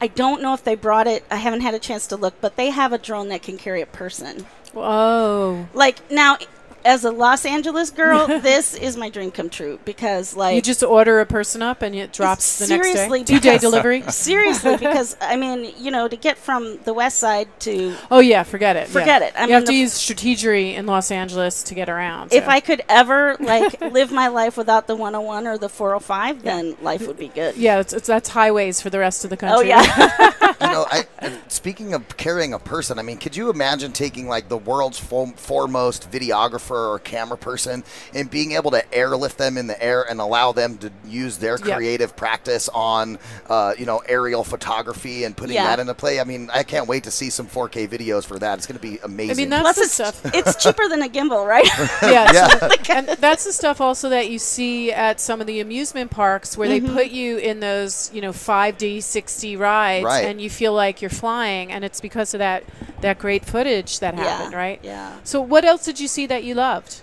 I 0.00 0.06
don't 0.06 0.40
know 0.40 0.54
if 0.54 0.64
they 0.64 0.74
brought 0.76 1.06
it. 1.06 1.24
I 1.30 1.36
haven't 1.36 1.60
had 1.60 1.74
a 1.74 1.78
chance 1.78 2.06
to 2.06 2.16
look, 2.16 2.34
but 2.40 2.56
they 2.56 2.70
have 2.70 2.92
a 2.92 2.98
drone 2.98 3.28
that 3.28 3.42
can 3.42 3.58
carry 3.58 3.82
a 3.82 3.86
person. 3.86 4.46
Whoa! 4.72 5.68
Like 5.74 6.10
now, 6.10 6.38
as 6.84 7.04
a 7.04 7.10
Los 7.10 7.44
Angeles 7.44 7.90
girl, 7.90 8.26
this 8.40 8.74
is 8.74 8.96
my 8.96 9.10
dream 9.10 9.30
come 9.30 9.50
true 9.50 9.78
because 9.84 10.36
like 10.36 10.54
you 10.54 10.62
just 10.62 10.82
order 10.82 11.20
a 11.20 11.26
person 11.26 11.62
up 11.62 11.82
and 11.82 11.94
it 11.94 12.12
drops 12.12 12.58
the 12.58 12.68
next 12.68 12.86
day. 12.86 12.92
Seriously, 12.94 13.24
Two 13.24 13.40
day 13.40 13.58
delivery. 13.58 14.02
seriously 14.10 14.76
because 14.76 15.16
I 15.20 15.36
mean, 15.36 15.72
you 15.78 15.90
know, 15.90 16.08
to 16.08 16.16
get 16.16 16.38
from 16.38 16.78
the 16.84 16.94
west 16.94 17.18
side 17.18 17.48
to 17.60 17.94
Oh 18.10 18.20
yeah, 18.20 18.42
forget 18.42 18.76
it. 18.76 18.88
Forget 18.88 19.22
yeah. 19.22 19.28
it. 19.28 19.34
I 19.36 19.40
you 19.42 19.46
mean, 19.48 19.54
have 19.54 19.64
to 19.64 19.74
use 19.74 19.92
strategery 19.92 20.74
in 20.74 20.86
Los 20.86 21.10
Angeles 21.10 21.62
to 21.64 21.74
get 21.74 21.88
around. 21.88 22.32
if. 22.32 22.50
I 22.50 22.58
could 22.58 22.82
ever 22.88 23.36
like 23.38 23.80
live 23.80 24.10
my 24.10 24.26
life 24.26 24.56
without 24.56 24.88
the 24.88 24.96
101 24.96 25.46
or 25.46 25.56
the 25.56 25.68
405, 25.68 26.42
then 26.42 26.76
life 26.82 27.06
would 27.06 27.16
be 27.16 27.28
good. 27.28 27.56
yeah, 27.56 27.78
it's, 27.78 27.92
it's 27.92 28.08
that's 28.08 28.28
highways 28.30 28.80
for 28.80 28.90
the 28.90 28.98
rest 28.98 29.22
of 29.22 29.30
the 29.30 29.36
oh, 29.36 29.38
country. 29.38 29.72
Oh 29.72 29.76
yeah. 29.76 30.50
You 30.60 30.66
know, 30.66 30.86
I, 30.90 31.04
and 31.20 31.38
speaking 31.48 31.94
of 31.94 32.16
carrying 32.16 32.52
a 32.52 32.58
person, 32.58 32.98
I 32.98 33.02
mean, 33.02 33.18
could 33.18 33.36
you 33.36 33.50
imagine 33.50 33.92
taking 33.92 34.28
like 34.28 34.48
the 34.48 34.58
world's 34.58 34.98
fo- 34.98 35.32
foremost 35.36 36.10
videographer 36.10 36.69
or 36.70 36.96
a 36.96 37.00
camera 37.00 37.36
person 37.38 37.82
and 38.14 38.30
being 38.30 38.52
able 38.52 38.70
to 38.72 38.94
airlift 38.94 39.38
them 39.38 39.56
in 39.58 39.66
the 39.66 39.82
air 39.82 40.02
and 40.08 40.20
allow 40.20 40.52
them 40.52 40.78
to 40.78 40.90
use 41.06 41.38
their 41.38 41.58
Yep. 41.58 41.76
creative 41.76 42.16
practice 42.16 42.68
on, 42.72 43.18
uh, 43.48 43.74
you 43.78 43.86
know, 43.86 44.02
aerial 44.08 44.44
photography 44.44 45.24
and 45.24 45.36
putting 45.36 45.56
Yeah. 45.56 45.64
that 45.64 45.80
into 45.80 45.94
play? 45.94 46.20
I 46.20 46.24
mean, 46.24 46.50
I 46.52 46.62
can't 46.62 46.86
wait 46.86 47.04
to 47.04 47.10
see 47.10 47.30
some 47.30 47.46
4K 47.46 47.86
videos 47.88 48.24
for 48.24 48.38
that. 48.38 48.58
It's 48.58 48.66
going 48.66 48.78
to 48.78 48.82
be 48.82 48.98
amazing. 49.02 49.30
I 49.32 49.36
mean, 49.36 49.50
that's 49.50 49.62
Plus, 49.62 49.76
the 49.76 49.82
it's, 49.82 49.94
stuff. 49.94 50.20
it's 50.34 50.62
cheaper 50.62 50.88
than 50.88 51.02
a 51.02 51.08
gimbal, 51.08 51.46
right? 51.46 51.66
yeah, 52.02 52.32
Yeah. 52.32 52.68
and 52.90 53.08
that's 53.08 53.44
the 53.44 53.52
stuff 53.52 53.80
also 53.80 54.08
that 54.10 54.30
you 54.30 54.38
see 54.38 54.92
at 54.92 55.20
some 55.20 55.40
of 55.40 55.46
the 55.46 55.60
amusement 55.60 56.10
parks 56.10 56.56
where 56.56 56.68
Mm-hmm. 56.68 56.86
they 56.86 56.92
put 57.04 57.10
you 57.10 57.38
in 57.38 57.60
those, 57.60 58.10
you 58.14 58.20
know, 58.20 58.32
5D, 58.32 58.98
6D 58.98 59.56
rides, 59.58 60.04
Right. 60.04 60.24
and 60.26 60.40
you 60.40 60.48
feel 60.48 60.72
like 60.72 61.02
you're 61.02 61.10
flying, 61.10 61.72
and 61.72 61.84
it's 61.84 62.00
because 62.00 62.32
of 62.34 62.38
that 62.38 62.64
that 63.00 63.18
great 63.18 63.46
footage 63.46 63.98
that 64.00 64.14
Yeah, 64.14 64.24
happened, 64.24 64.54
right? 64.54 64.78
yeah. 64.82 65.12
So, 65.24 65.40
what 65.40 65.64
else 65.64 65.84
did 65.86 65.98
you 65.98 66.06
see 66.06 66.26
that 66.26 66.44
you 66.44 66.54
loved? 66.60 67.00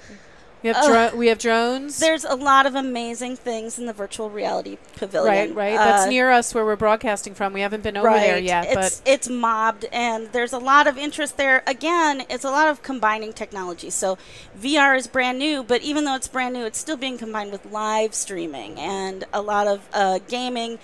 We 0.63 0.69
have 0.73 0.85
dro- 0.85 1.17
we 1.17 1.27
have 1.27 1.37
drones. 1.37 1.99
There's 1.99 2.25
a 2.25 2.33
lot 2.35 2.65
of 2.65 2.73
amazing 2.73 3.35
things 3.35 3.77
in 3.77 3.85
the 3.85 3.93
virtual 3.93 4.29
reality 4.31 4.77
pavilion. 4.95 5.49
right. 5.53 5.55
Right. 5.55 5.77
That's 5.77 6.05
Uh, 6.07 6.09
near 6.09 6.31
us 6.31 6.53
where 6.55 6.65
we're 6.65 6.75
broadcasting 6.75 7.35
from. 7.35 7.53
We 7.53 7.61
haven't 7.61 7.83
been 7.83 7.95
over 7.95 8.07
right. 8.07 8.19
there 8.21 8.39
yet, 8.39 8.65
it's, 8.65 8.75
but 8.75 9.01
it's 9.09 9.29
mobbed, 9.29 9.85
and 9.91 10.31
there's 10.33 10.53
a 10.53 10.57
lot 10.57 10.87
of 10.87 10.97
interest 10.97 11.37
there. 11.37 11.61
Again, 11.67 12.23
it's 12.27 12.43
a 12.43 12.49
lot 12.49 12.67
of 12.69 12.81
combining 12.81 13.33
technology. 13.33 13.91
So 13.91 14.17
VR 14.59 14.97
is 14.97 15.05
brand 15.05 15.37
new, 15.37 15.63
but 15.63 15.83
even 15.83 16.05
though 16.05 16.15
it's 16.15 16.27
brand 16.27 16.55
new, 16.55 16.65
it's 16.65 16.79
still 16.79 16.97
being 16.97 17.19
combined 17.19 17.51
with 17.51 17.63
live 17.71 18.15
streaming 18.15 18.79
and 18.79 19.25
a 19.31 19.41
lot 19.43 19.67
of 19.67 19.87
uh, 19.93 20.19
gaming. 20.27 20.79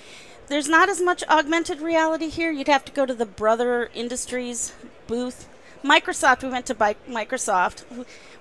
there's 0.49 0.69
not 0.69 0.87
as 0.87 1.01
much 1.01 1.23
augmented 1.29 1.81
reality 1.81 2.29
here. 2.29 2.51
You'd 2.51 2.67
have 2.67 2.85
to 2.85 2.91
go 2.91 3.07
to 3.07 3.13
the 3.15 3.25
Brother 3.25 3.89
Industries 3.95 4.71
booth. 5.07 5.47
Microsoft, 5.83 6.43
we 6.43 6.49
went 6.49 6.65
to 6.67 6.75
Microsoft. 6.75 7.83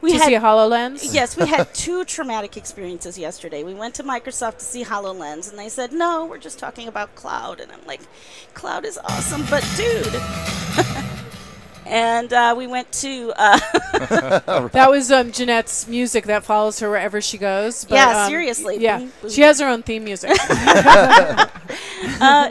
We 0.00 0.12
to 0.12 0.18
had 0.18 0.26
see 0.26 0.34
HoloLens? 0.34 1.08
Yes, 1.12 1.36
we 1.36 1.46
had 1.46 1.72
two 1.74 2.04
traumatic 2.04 2.56
experiences 2.56 3.18
yesterday. 3.18 3.62
We 3.64 3.74
went 3.74 3.94
to 3.96 4.04
Microsoft 4.04 4.58
to 4.58 4.64
see 4.64 4.84
HoloLens, 4.84 5.50
and 5.50 5.58
they 5.58 5.68
said, 5.68 5.92
no, 5.92 6.24
we're 6.26 6.38
just 6.38 6.58
talking 6.58 6.88
about 6.88 7.14
cloud. 7.14 7.60
And 7.60 7.70
I'm 7.72 7.84
like, 7.86 8.00
cloud 8.54 8.84
is 8.84 8.98
awesome, 8.98 9.44
but 9.50 9.64
dude. 9.76 10.06
And 11.86 12.32
uh, 12.32 12.54
we 12.56 12.66
went 12.66 12.90
to. 12.92 13.32
Uh, 13.36 13.58
That 14.72 14.90
was 14.90 15.10
um, 15.12 15.32
Jeanette's 15.32 15.86
music 15.86 16.24
that 16.26 16.44
follows 16.44 16.78
her 16.80 16.88
wherever 16.90 17.20
she 17.20 17.38
goes. 17.38 17.84
But, 17.84 17.96
Yeah, 17.96 18.22
um, 18.24 18.28
seriously. 18.30 18.78
Yeah, 18.78 18.98
Boom, 18.98 19.12
boom. 19.22 19.30
she 19.30 19.42
has 19.42 19.60
her 19.60 19.66
own 19.68 19.82
theme 19.82 20.04
music. 20.04 20.30
uh, 20.50 21.48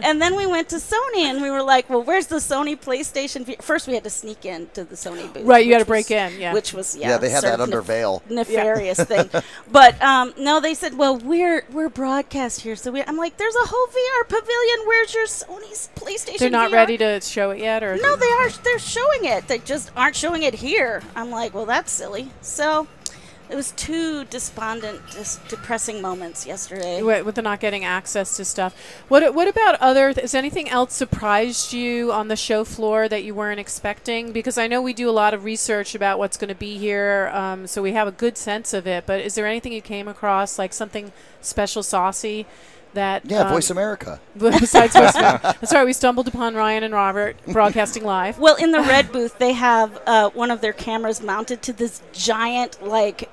and 0.03 0.21
then 0.21 0.35
we 0.35 0.45
went 0.45 0.69
to 0.69 0.77
Sony, 0.77 1.23
and 1.23 1.41
we 1.41 1.49
were 1.49 1.63
like, 1.63 1.89
well, 1.89 2.03
where's 2.03 2.27
the 2.27 2.37
Sony 2.37 2.79
PlayStation? 2.79 3.45
V-? 3.45 3.57
First, 3.61 3.87
we 3.87 3.93
had 3.93 4.03
to 4.03 4.09
sneak 4.09 4.45
in 4.45 4.67
to 4.73 4.83
the 4.83 4.95
Sony 4.95 5.31
booth. 5.33 5.45
Right, 5.45 5.65
you 5.65 5.71
which 5.71 5.75
gotta 5.79 5.85
break 5.85 6.05
was- 6.09 6.33
in, 6.33 6.39
yeah. 6.39 6.53
Which 6.53 6.73
was, 6.73 6.95
yeah. 6.95 7.09
Yeah, 7.09 7.17
they 7.17 7.29
had 7.29 7.43
that 7.43 7.55
of 7.55 7.61
under 7.61 7.77
nef- 7.77 7.85
veil. 7.87 8.23
nefarious 8.29 8.99
thing. 9.03 9.29
But 9.71 10.01
um, 10.01 10.33
no, 10.37 10.59
they 10.59 10.73
said, 10.73 10.97
"Well, 10.97 11.17
we're 11.17 11.65
we're 11.71 11.89
broadcast 11.89 12.61
here, 12.61 12.75
so 12.75 12.91
we." 12.91 13.01
I'm 13.03 13.17
like, 13.17 13.37
"There's 13.37 13.55
a 13.55 13.65
whole 13.67 13.87
VR 13.87 14.27
pavilion. 14.27 14.87
Where's 14.87 15.13
your 15.13 15.25
Sony's 15.25 15.89
PlayStation?" 15.95 16.39
They're 16.39 16.49
not 16.49 16.69
VR?" 16.71 16.75
ready 16.75 16.97
to 16.97 17.21
show 17.21 17.51
it 17.51 17.59
yet, 17.59 17.83
or 17.83 17.95
No, 17.97 18.15
they 18.15 18.25
are. 18.27 18.49
They're 18.49 18.79
showing 18.79 19.20
it. 19.25 19.47
They 19.47 19.59
just 19.59 19.91
aren't 19.95 20.15
showing 20.15 20.43
it 20.43 20.55
here. 20.55 21.01
I'm 21.15 21.29
like, 21.29 21.53
well, 21.53 21.65
that's 21.65 21.91
silly. 21.91 22.29
So. 22.41 22.87
It 23.49 23.55
was 23.55 23.71
two 23.71 24.23
despondent, 24.23 25.01
dis- 25.11 25.37
depressing 25.49 26.01
moments 26.01 26.45
yesterday. 26.45 27.01
with, 27.01 27.25
with 27.25 27.35
the 27.35 27.41
not 27.41 27.59
getting 27.59 27.83
access 27.83 28.37
to 28.37 28.45
stuff. 28.45 28.73
What 29.09 29.35
what 29.35 29.49
about 29.49 29.75
other? 29.81 30.13
Has 30.13 30.33
anything 30.33 30.69
else 30.69 30.93
surprised 30.93 31.73
you 31.73 32.13
on 32.13 32.29
the 32.29 32.37
show 32.37 32.63
floor 32.63 33.09
that 33.09 33.25
you 33.25 33.35
weren't 33.35 33.59
expecting? 33.59 34.31
Because 34.31 34.57
I 34.57 34.67
know 34.67 34.81
we 34.81 34.93
do 34.93 35.09
a 35.09 35.11
lot 35.11 35.33
of 35.33 35.43
research 35.43 35.95
about 35.95 36.17
what's 36.17 36.37
going 36.37 36.47
to 36.47 36.55
be 36.55 36.77
here, 36.77 37.29
um, 37.33 37.67
so 37.67 37.81
we 37.81 37.91
have 37.91 38.07
a 38.07 38.13
good 38.13 38.37
sense 38.37 38.73
of 38.73 38.87
it. 38.87 39.05
But 39.05 39.19
is 39.19 39.35
there 39.35 39.45
anything 39.45 39.73
you 39.73 39.81
came 39.81 40.07
across, 40.07 40.57
like 40.57 40.71
something 40.71 41.11
special, 41.41 41.83
saucy? 41.83 42.45
That 42.93 43.25
Yeah, 43.25 43.41
um, 43.41 43.49
Voice 43.49 43.69
America. 43.69 44.19
Besides 44.37 44.93
Voice 44.95 45.15
America. 45.15 45.55
That's 45.61 45.73
right. 45.73 45.85
We 45.85 45.93
stumbled 45.93 46.27
upon 46.27 46.55
Ryan 46.55 46.83
and 46.83 46.93
Robert 46.93 47.37
broadcasting 47.47 48.03
live. 48.03 48.37
Well, 48.37 48.55
in 48.55 48.71
the 48.71 48.81
red 48.81 49.11
booth, 49.11 49.37
they 49.37 49.53
have 49.53 50.01
uh, 50.05 50.29
one 50.31 50.51
of 50.51 50.61
their 50.61 50.73
cameras 50.73 51.21
mounted 51.21 51.61
to 51.63 51.73
this 51.73 52.01
giant, 52.11 52.85
like, 52.85 53.29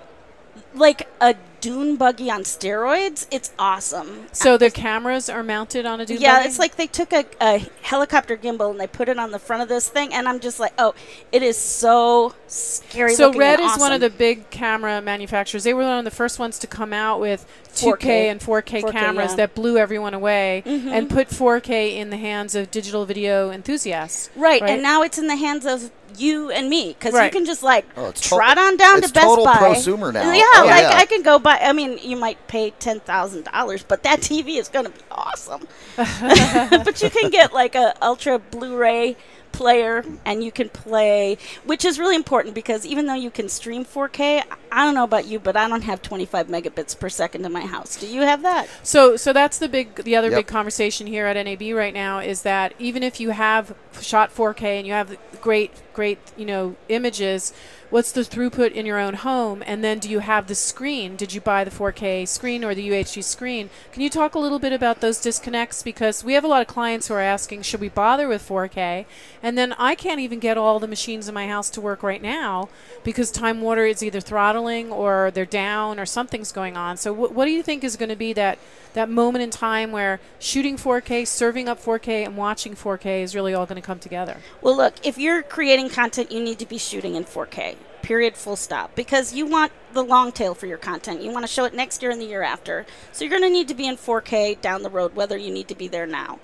like 0.74 1.08
a 1.20 1.34
dune 1.60 1.96
buggy 1.96 2.30
on 2.30 2.42
steroids. 2.42 3.26
It's 3.30 3.52
awesome. 3.58 4.26
So 4.32 4.56
the 4.56 4.70
cameras 4.70 5.28
are 5.28 5.42
mounted 5.42 5.86
on 5.86 6.00
a 6.00 6.06
dune 6.06 6.16
buggy? 6.16 6.24
yeah, 6.24 6.38
buggy? 6.38 6.48
it's 6.48 6.58
like 6.58 6.76
they 6.76 6.86
took 6.86 7.12
a, 7.12 7.24
a 7.40 7.66
helicopter 7.82 8.36
gimbal 8.36 8.70
and 8.70 8.80
they 8.80 8.86
put 8.86 9.08
it 9.08 9.18
on 9.18 9.30
the 9.30 9.38
front 9.38 9.62
of 9.62 9.68
this 9.68 9.88
thing, 9.88 10.12
and 10.14 10.28
I'm 10.28 10.40
just 10.40 10.60
like, 10.60 10.72
oh, 10.78 10.94
it 11.32 11.42
is 11.42 11.56
so 11.56 12.34
scary. 12.46 13.14
So 13.14 13.32
Red 13.32 13.60
is 13.60 13.78
one 13.78 13.92
of 13.92 14.00
the 14.00 14.10
big 14.10 14.50
camera 14.50 15.00
manufacturers. 15.00 15.64
They 15.64 15.74
were 15.74 15.82
one 15.82 15.98
of 15.98 16.04
the 16.04 16.10
first 16.10 16.38
ones 16.38 16.58
to 16.60 16.66
come 16.66 16.92
out 16.92 17.20
with 17.20 17.46
2K 17.74 17.98
4K. 17.98 18.30
and 18.30 18.40
4K, 18.40 18.82
4K, 18.82 18.92
cameras 18.92 19.16
yeah. 19.16 19.26
Mm-hmm. 19.26 19.36
that 19.36 19.54
blew 19.54 19.78
everyone 19.78 20.14
away 20.14 20.62
and 20.66 21.08
put 21.08 21.28
4K 21.28 21.96
in 21.96 22.10
the 22.10 22.16
hands 22.16 22.54
of 22.54 22.70
digital 22.70 23.04
video 23.06 23.50
enthusiasts. 23.50 24.30
right, 24.36 24.62
and 24.62 24.82
now 24.82 25.02
it's 25.02 25.18
in 25.18 25.26
the 25.26 25.36
hands 25.36 25.66
of 25.66 25.90
you 26.16 26.50
and 26.50 26.68
me 26.70 26.88
because 26.98 27.12
Right. 27.14 27.24
you 27.26 27.30
can 27.30 27.44
just 27.46 27.62
like 27.62 27.84
Oh, 27.96 28.06
it's 28.06 28.20
to- 28.22 28.28
trot 28.30 28.58
on 28.58 28.76
down 28.76 28.98
it's 28.98 29.08
to 29.08 29.12
Best 29.14 29.26
total 29.26 29.44
Buy. 29.44 29.54
prosumer 29.56 30.12
now. 30.12 30.32
Yeah, 30.32 30.42
Oh, 30.56 30.64
like 30.66 30.82
yeah. 30.82 30.96
I 30.96 31.04
can 31.06 31.22
go 31.22 31.38
buy. 31.38 31.58
I 31.62 31.72
mean, 31.72 31.98
you 32.02 32.16
might 32.16 32.38
pay 32.48 32.70
ten 32.78 33.00
thousand 33.00 33.44
dollars, 33.44 33.82
but 33.82 34.02
that 34.04 34.20
TV 34.20 34.58
is 34.58 34.68
going 34.68 34.86
to 34.86 34.90
be 34.90 35.00
awesome. 35.10 35.66
but 35.96 37.02
you 37.02 37.10
can 37.10 37.30
get 37.30 37.52
like 37.52 37.74
a 37.74 37.94
ultra 38.02 38.38
Blu-ray 38.38 39.16
player 39.52 40.04
and 40.24 40.42
you 40.44 40.52
can 40.52 40.68
play 40.68 41.36
which 41.64 41.84
is 41.84 41.98
really 41.98 42.16
important 42.16 42.54
because 42.54 42.86
even 42.86 43.06
though 43.06 43.14
you 43.14 43.30
can 43.30 43.48
stream 43.48 43.84
4K 43.84 44.42
I 44.70 44.84
don't 44.84 44.94
know 44.94 45.04
about 45.04 45.26
you 45.26 45.38
but 45.38 45.56
I 45.56 45.68
don't 45.68 45.82
have 45.82 46.02
25 46.02 46.46
megabits 46.48 46.98
per 46.98 47.08
second 47.08 47.44
in 47.44 47.52
my 47.52 47.66
house 47.66 47.96
do 47.96 48.06
you 48.06 48.22
have 48.22 48.42
that 48.42 48.68
So, 48.82 49.16
so 49.16 49.32
that's 49.32 49.58
the 49.58 49.68
big, 49.68 49.96
the 50.04 50.16
other 50.16 50.28
Yep. 50.30 50.36
big 50.38 50.46
conversation 50.46 51.06
here 51.06 51.26
at 51.26 51.42
NAB 51.42 51.74
right 51.74 51.94
now 51.94 52.18
is 52.18 52.42
that 52.42 52.74
even 52.78 53.02
if 53.02 53.18
you 53.20 53.30
have 53.30 53.74
shot 54.00 54.34
4K 54.34 54.62
and 54.78 54.86
you 54.86 54.92
have 54.92 55.16
great, 55.40 55.70
great, 55.92 56.18
you 56.36 56.44
know, 56.44 56.76
images, 56.88 57.52
what's 57.90 58.12
the 58.12 58.20
throughput 58.20 58.72
in 58.72 58.86
your 58.86 58.98
own 58.98 59.14
home? 59.14 59.62
And 59.66 59.82
then 59.82 59.98
do 59.98 60.08
you 60.08 60.18
have 60.18 60.46
the 60.46 60.54
screen? 60.54 61.16
Did 61.16 61.32
you 61.32 61.40
buy 61.40 61.64
the 61.64 61.70
4K 61.70 62.28
screen 62.28 62.64
or 62.64 62.74
the 62.74 62.88
UHD 62.90 63.24
screen? 63.24 63.70
Can 63.92 64.02
you 64.02 64.10
talk 64.10 64.34
a 64.34 64.38
little 64.38 64.58
bit 64.58 64.72
about 64.72 65.00
those 65.00 65.20
disconnects? 65.20 65.82
Because 65.82 66.22
we 66.22 66.34
have 66.34 66.44
a 66.44 66.48
lot 66.48 66.60
of 66.60 66.66
clients 66.66 67.08
who 67.08 67.14
are 67.14 67.20
asking, 67.20 67.62
should 67.62 67.80
we 67.80 67.88
bother 67.88 68.28
with 68.28 68.46
4K? 68.46 69.06
And 69.42 69.56
then 69.56 69.72
I 69.74 69.94
can't 69.94 70.20
even 70.20 70.38
get 70.38 70.58
all 70.58 70.78
the 70.78 70.86
machines 70.86 71.28
in 71.28 71.34
my 71.34 71.48
house 71.48 71.70
to 71.70 71.80
work 71.80 72.02
right 72.02 72.22
now 72.22 72.68
because 73.04 73.30
Time 73.30 73.60
Warner 73.60 73.86
is 73.86 74.02
either 74.02 74.20
throttling 74.20 74.92
or 74.92 75.30
they're 75.30 75.46
down 75.46 75.98
or 75.98 76.06
something's 76.06 76.52
going 76.52 76.76
on. 76.76 76.96
So, 76.96 77.14
wh- 77.14 77.34
what 77.34 77.46
do 77.46 77.52
you 77.52 77.62
think 77.62 77.84
is 77.84 77.96
going 77.96 78.10
to 78.10 78.16
be 78.16 78.32
that 78.34 78.58
that 78.94 79.08
moment 79.08 79.42
in 79.42 79.50
time 79.50 79.92
where 79.92 80.18
shooting 80.38 80.76
4K, 80.76 81.26
serving 81.26 81.68
up 81.68 81.80
4K, 81.82 82.24
and 82.26 82.36
watching 82.36 82.74
4K 82.74 83.22
is 83.22 83.34
really 83.34 83.54
all 83.54 83.66
going 83.66 83.80
to 83.80 83.86
come 83.86 83.98
together? 83.98 84.38
Well, 84.60 84.76
look, 84.76 84.94
if 85.04 85.18
you're 85.18 85.42
creating 85.42 85.90
content, 85.90 86.32
you 86.32 86.42
need 86.42 86.58
to 86.58 86.66
be 86.66 86.78
shooting 86.78 87.14
in 87.14 87.24
4K. 87.24 87.76
Period, 88.02 88.36
full 88.36 88.56
stop. 88.56 88.94
Because 88.94 89.32
you 89.32 89.46
want 89.46 89.72
the 89.92 90.02
long 90.02 90.32
tail 90.32 90.54
for 90.54 90.66
your 90.66 90.78
content. 90.78 91.22
You 91.22 91.30
want 91.30 91.44
to 91.44 91.52
show 91.52 91.64
it 91.64 91.74
next 91.74 92.02
year 92.02 92.10
and 92.10 92.20
the 92.20 92.26
year 92.26 92.42
after. 92.42 92.86
So 93.12 93.24
you're 93.24 93.30
going 93.30 93.42
to 93.42 93.50
need 93.50 93.68
to 93.68 93.74
be 93.74 93.86
in 93.86 93.96
4K 93.96 94.60
down 94.60 94.82
the 94.82 94.90
road, 94.90 95.14
whether 95.14 95.36
you 95.36 95.52
need 95.52 95.68
to 95.68 95.74
be 95.74 95.88
there 95.88 96.06
now. 96.06 96.38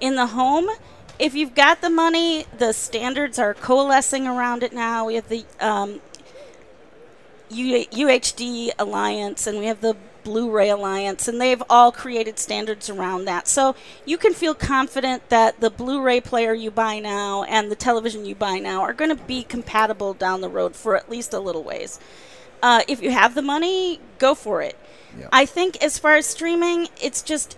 In 0.00 0.16
the 0.16 0.28
home, 0.28 0.68
if 1.18 1.34
you've 1.34 1.54
got 1.54 1.80
the 1.80 1.90
money, 1.90 2.46
the 2.56 2.72
standards 2.72 3.38
are 3.38 3.54
coalescing 3.54 4.26
around 4.26 4.62
it 4.62 4.72
now. 4.72 5.06
We 5.06 5.14
have 5.14 5.28
the 5.28 5.44
um, 5.60 6.00
UHD 7.50 8.70
Alliance 8.78 9.46
and 9.46 9.58
we 9.58 9.66
have 9.66 9.80
the 9.80 9.96
Blu-ray 10.26 10.70
Alliance, 10.70 11.28
and 11.28 11.40
they've 11.40 11.62
all 11.70 11.92
created 11.92 12.36
standards 12.36 12.90
around 12.90 13.26
that. 13.26 13.46
So 13.46 13.76
you 14.04 14.18
can 14.18 14.34
feel 14.34 14.54
confident 14.54 15.28
that 15.28 15.60
the 15.60 15.70
Blu-ray 15.70 16.20
player 16.20 16.52
you 16.52 16.72
buy 16.72 16.98
now 16.98 17.44
and 17.44 17.70
the 17.70 17.76
television 17.76 18.24
you 18.24 18.34
buy 18.34 18.58
now 18.58 18.80
are 18.80 18.92
going 18.92 19.16
to 19.16 19.22
be 19.22 19.44
compatible 19.44 20.14
down 20.14 20.40
the 20.40 20.48
road 20.48 20.74
for 20.74 20.96
at 20.96 21.08
least 21.08 21.32
a 21.32 21.38
little 21.38 21.62
ways. 21.62 22.00
Uh, 22.60 22.82
if 22.88 23.00
you 23.00 23.12
have 23.12 23.36
the 23.36 23.42
money, 23.42 24.00
go 24.18 24.34
for 24.34 24.62
it. 24.62 24.76
Yeah. 25.16 25.28
I 25.30 25.46
think 25.46 25.80
as 25.80 25.96
far 25.96 26.16
as 26.16 26.26
streaming, 26.26 26.88
it's 27.00 27.22
just 27.22 27.56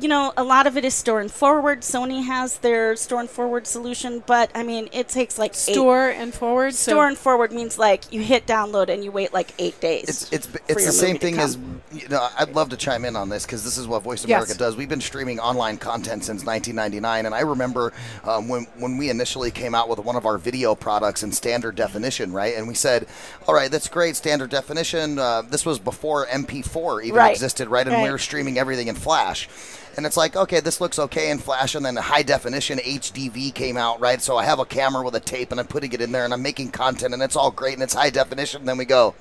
you 0.00 0.08
know 0.08 0.32
a 0.36 0.44
lot 0.44 0.66
of 0.66 0.76
it 0.76 0.84
is 0.84 0.94
store 0.94 1.20
and 1.20 1.30
forward. 1.30 1.80
Sony 1.82 2.24
has 2.24 2.58
their 2.58 2.94
store 2.96 3.20
and 3.20 3.28
forward 3.30 3.66
solution, 3.66 4.22
but 4.26 4.50
I 4.54 4.62
mean 4.62 4.88
it 4.92 5.08
takes 5.08 5.38
like 5.38 5.52
eight- 5.52 5.74
Store 5.74 6.08
and 6.08 6.32
forward. 6.34 6.74
so- 6.74 6.92
Store 6.92 7.06
and 7.08 7.16
forward 7.18 7.52
means 7.52 7.78
like 7.78 8.12
you 8.12 8.22
hit 8.22 8.46
download 8.46 8.88
and 8.88 9.04
you 9.04 9.10
wait 9.10 9.32
like 9.32 9.52
eight 9.58 9.80
days. 9.80 10.04
It's 10.08 10.32
it's 10.32 10.48
it's 10.68 10.86
the 10.86 10.92
same 10.92 11.18
thing 11.18 11.38
as 11.38 11.58
you 11.92 12.08
know. 12.08 12.28
I'd 12.38 12.54
love 12.54 12.68
to 12.70 12.76
chime 12.76 13.04
in 13.04 13.16
on 13.16 13.28
this 13.28 13.44
because 13.46 13.64
this 13.64 13.76
is 13.78 13.86
what 13.86 14.02
Voice 14.02 14.24
Yes. 14.24 14.36
America 14.42 14.54
does. 14.58 14.76
We've 14.76 14.88
been 14.88 15.00
streaming 15.00 15.40
online 15.40 15.78
content 15.78 16.24
since 16.24 16.44
1999, 16.44 17.26
and 17.26 17.34
I 17.34 17.40
remember 17.40 17.92
um, 18.24 18.48
when 18.48 18.66
when 18.78 18.96
we 18.98 19.10
initially 19.10 19.50
came 19.50 19.74
out 19.74 19.88
with 19.88 19.98
one 19.98 20.16
of 20.16 20.26
our 20.26 20.38
video 20.38 20.74
products 20.74 21.22
in 21.22 21.32
standard 21.32 21.74
definition, 21.74 22.32
right? 22.32 22.54
And 22.56 22.68
we 22.68 22.74
said, 22.74 23.06
"All 23.46 23.54
right, 23.54 23.70
that's 23.70 23.88
great, 23.88 24.16
standard 24.16 24.50
definition." 24.50 25.18
Uh, 25.18 25.42
this 25.42 25.66
was 25.66 25.78
before 25.78 26.26
MP4 26.26 27.02
even 27.02 27.16
Right. 27.16 27.30
existed, 27.32 27.68
right? 27.68 27.86
And 27.86 28.02
we 28.02 28.10
were 28.10 28.18
streaming 28.18 28.58
everything 28.58 28.88
in 28.88 28.94
Flash. 28.94 29.47
And 29.96 30.06
it's 30.06 30.16
like, 30.16 30.36
okay, 30.36 30.60
this 30.60 30.80
looks 30.80 30.98
okay 30.98 31.30
in 31.30 31.38
Flash, 31.38 31.74
and 31.74 31.84
then 31.84 31.96
high 31.96 32.22
definition 32.22 32.78
HDV 32.78 33.52
came 33.52 33.76
out, 33.76 34.00
right? 34.00 34.22
So 34.22 34.36
I 34.36 34.44
have 34.44 34.60
a 34.60 34.64
camera 34.64 35.02
with 35.02 35.14
a 35.16 35.20
tape, 35.20 35.50
and 35.50 35.58
I'm 35.58 35.66
putting 35.66 35.92
it 35.92 36.00
in 36.00 36.12
there, 36.12 36.24
and 36.24 36.32
I'm 36.32 36.42
making 36.42 36.70
content, 36.70 37.14
and 37.14 37.22
it's 37.22 37.36
all 37.36 37.50
great, 37.50 37.74
and 37.74 37.82
it's 37.82 37.94
high 37.94 38.10
definition. 38.10 38.60
And 38.60 38.68
then 38.68 38.78
we 38.78 38.84
go, 38.84 39.14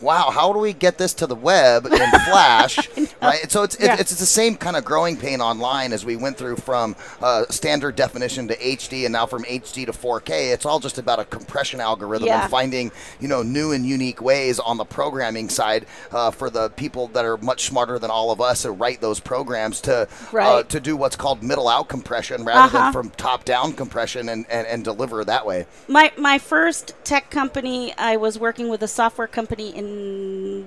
wow, 0.00 0.30
how 0.30 0.52
do 0.52 0.58
we 0.58 0.72
get 0.72 0.98
this 0.98 1.14
to 1.14 1.26
the 1.26 1.34
web 1.34 1.86
in 1.86 1.92
Flash? 2.28 2.78
right. 3.22 3.50
So 3.50 3.62
it's 3.62 3.76
Yeah. 3.80 3.94
it's, 3.94 4.12
it's 4.12 4.20
the 4.20 4.26
same 4.26 4.56
kind 4.56 4.76
of 4.76 4.84
growing 4.84 5.16
pain 5.16 5.40
online 5.40 5.92
as 5.92 6.04
we 6.04 6.16
went 6.16 6.36
through 6.36 6.56
from 6.56 6.96
uh, 7.22 7.44
standard 7.50 7.96
definition 7.96 8.48
to 8.48 8.56
HD, 8.56 9.04
and 9.04 9.12
now 9.12 9.26
from 9.26 9.44
HD 9.44 9.86
to 9.86 9.92
4K. 9.92 10.52
It's 10.52 10.64
all 10.66 10.80
just 10.80 10.98
about 10.98 11.18
a 11.18 11.24
compression 11.24 11.80
algorithm 11.80 12.28
Yeah. 12.28 12.42
and 12.42 12.50
finding 12.50 12.92
you 13.20 13.28
know 13.28 13.42
new 13.42 13.72
and 13.72 13.84
unique 13.86 14.20
ways 14.22 14.58
on 14.58 14.76
the 14.76 14.84
programming 14.84 15.48
side 15.48 15.86
uh, 16.12 16.30
for 16.30 16.50
the 16.50 16.70
people 16.70 17.08
that 17.08 17.24
are 17.24 17.36
much 17.38 17.64
smarter 17.66 17.98
than 17.98 18.10
all 18.10 18.30
of 18.30 18.40
us 18.40 18.62
to 18.62 18.70
write 18.70 19.00
those 19.00 19.20
programs 19.20 19.80
to 19.82 20.08
uh, 20.34 20.62
to 20.64 20.80
do 20.80 20.96
what's 20.96 21.16
called 21.16 21.42
middle 21.42 21.68
out 21.68 21.88
compression 21.88 22.44
rather 22.44 22.60
Uh-huh. 22.76 22.78
than 22.84 22.92
from 22.92 23.10
top 23.10 23.44
down 23.44 23.72
compression 23.72 24.28
and, 24.28 24.46
and, 24.50 24.66
and 24.66 24.84
deliver 24.84 25.24
that 25.24 25.46
way. 25.46 25.66
My 25.88 26.12
my 26.16 26.38
first 26.38 26.94
tech 27.04 27.30
company, 27.30 27.94
I 27.96 28.16
was 28.16 28.38
working 28.38 28.68
with 28.68 28.82
a 28.82 28.88
software 28.88 29.26
company 29.26 29.74
in 29.74 29.89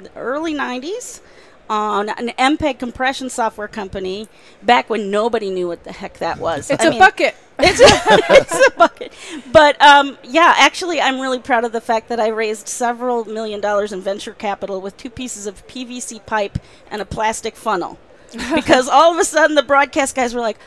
the 0.03 0.11
early 0.15 0.53
'90s 0.53 1.21
on 1.69 2.09
an 2.09 2.29
MPEG 2.37 2.77
compression 2.79 3.29
software 3.29 3.67
company. 3.67 4.27
Back 4.61 4.89
when 4.89 5.09
nobody 5.09 5.49
knew 5.49 5.67
what 5.67 5.83
the 5.83 5.91
heck 5.93 6.17
that 6.19 6.37
was. 6.39 6.69
It's 6.69 6.83
a 6.83 6.89
a 6.89 6.99
bucket. 6.99 7.35
It's 7.59 7.79
a, 7.79 8.33
it's 8.33 8.67
a 8.67 8.71
bucket. 8.71 9.13
But 9.51 9.79
um, 9.79 10.17
yeah, 10.23 10.55
actually, 10.57 10.99
I'm 10.99 11.19
really 11.19 11.37
proud 11.39 11.63
of 11.63 11.71
the 11.71 11.79
fact 11.81 12.09
that 12.09 12.19
I 12.19 12.29
raised 12.29 12.67
several 12.67 13.25
million 13.25 13.61
dollars 13.61 13.93
in 13.93 14.01
venture 14.01 14.33
capital 14.33 14.81
with 14.81 14.97
two 14.97 15.11
pieces 15.11 15.45
of 15.45 15.65
PVC 15.67 16.25
pipe 16.25 16.57
and 16.89 16.99
a 16.99 17.05
plastic 17.05 17.55
funnel. 17.55 17.99
because 18.55 18.87
all 18.89 19.13
of 19.13 19.19
a 19.19 19.23
sudden 19.23 19.55
the 19.55 19.61
broadcast 19.61 20.15
guys 20.15 20.33
were 20.33 20.41
like, 20.41 20.57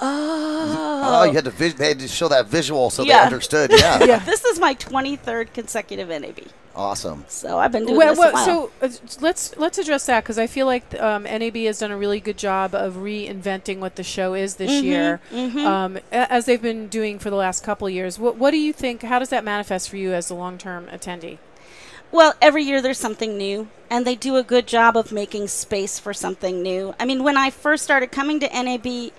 "Oh, 0.00 1.02
Oh, 1.04 1.24
you 1.24 1.32
had 1.32 1.44
to 1.46 1.50
vis- 1.50 1.74
they 1.74 1.88
had 1.88 1.98
to 1.98 2.06
show 2.08 2.28
that 2.28 2.46
visual 2.46 2.90
so 2.90 3.02
they 3.02 3.08
Yeah. 3.08 3.22
understood. 3.22 3.72
Yeah. 3.74 4.18
this 4.24 4.44
is 4.44 4.60
my 4.60 4.74
23rd 4.74 5.52
consecutive 5.52 6.08
NAB." 6.08 6.38
Awesome. 6.76 7.24
So 7.26 7.58
I've 7.58 7.72
been 7.72 7.86
doing 7.86 7.96
Well, 7.96 8.10
this 8.10 8.18
well, 8.18 8.28
a 8.30 8.32
while. 8.34 8.44
so 8.44 8.70
uh, 8.82 8.88
let's 9.22 9.56
let's 9.56 9.78
address 9.78 10.04
that 10.06 10.22
because 10.22 10.38
I 10.38 10.46
feel 10.46 10.66
like 10.66 10.84
um, 11.00 11.22
NAB 11.22 11.56
has 11.56 11.78
done 11.78 11.90
a 11.90 11.96
really 11.96 12.20
good 12.20 12.36
job 12.36 12.74
of 12.74 12.96
reinventing 12.96 13.78
what 13.78 13.96
the 13.96 14.02
show 14.04 14.34
is 14.34 14.56
this 14.56 14.82
year, 14.82 15.20
Um, 15.32 15.96
a- 16.12 16.30
as 16.30 16.44
they've 16.44 16.60
been 16.60 16.88
doing 16.88 17.18
for 17.18 17.30
the 17.30 17.36
last 17.36 17.64
couple 17.64 17.86
of 17.86 17.94
years. 17.94 18.18
What 18.18 18.36
what 18.36 18.50
do 18.50 18.58
you 18.58 18.74
think? 18.74 19.02
How 19.02 19.18
does 19.18 19.30
that 19.30 19.42
manifest 19.42 19.88
for 19.88 19.96
you 19.96 20.12
as 20.12 20.28
a 20.28 20.34
long 20.34 20.58
term 20.58 20.86
attendee? 20.88 21.38
Well, 22.12 22.34
every 22.42 22.62
year 22.62 22.82
there's 22.82 22.98
something 22.98 23.36
new, 23.38 23.68
and 23.90 24.06
they 24.06 24.14
do 24.14 24.36
a 24.36 24.42
good 24.42 24.66
job 24.66 24.96
of 24.98 25.12
making 25.12 25.48
space 25.48 25.98
for 25.98 26.12
something 26.14 26.62
new. 26.62 26.94
I 27.00 27.04
mean, 27.06 27.24
when 27.24 27.36
I 27.38 27.48
first 27.50 27.82
started 27.84 28.12
coming 28.12 28.38
to 28.40 28.48
NAB, 28.52 29.12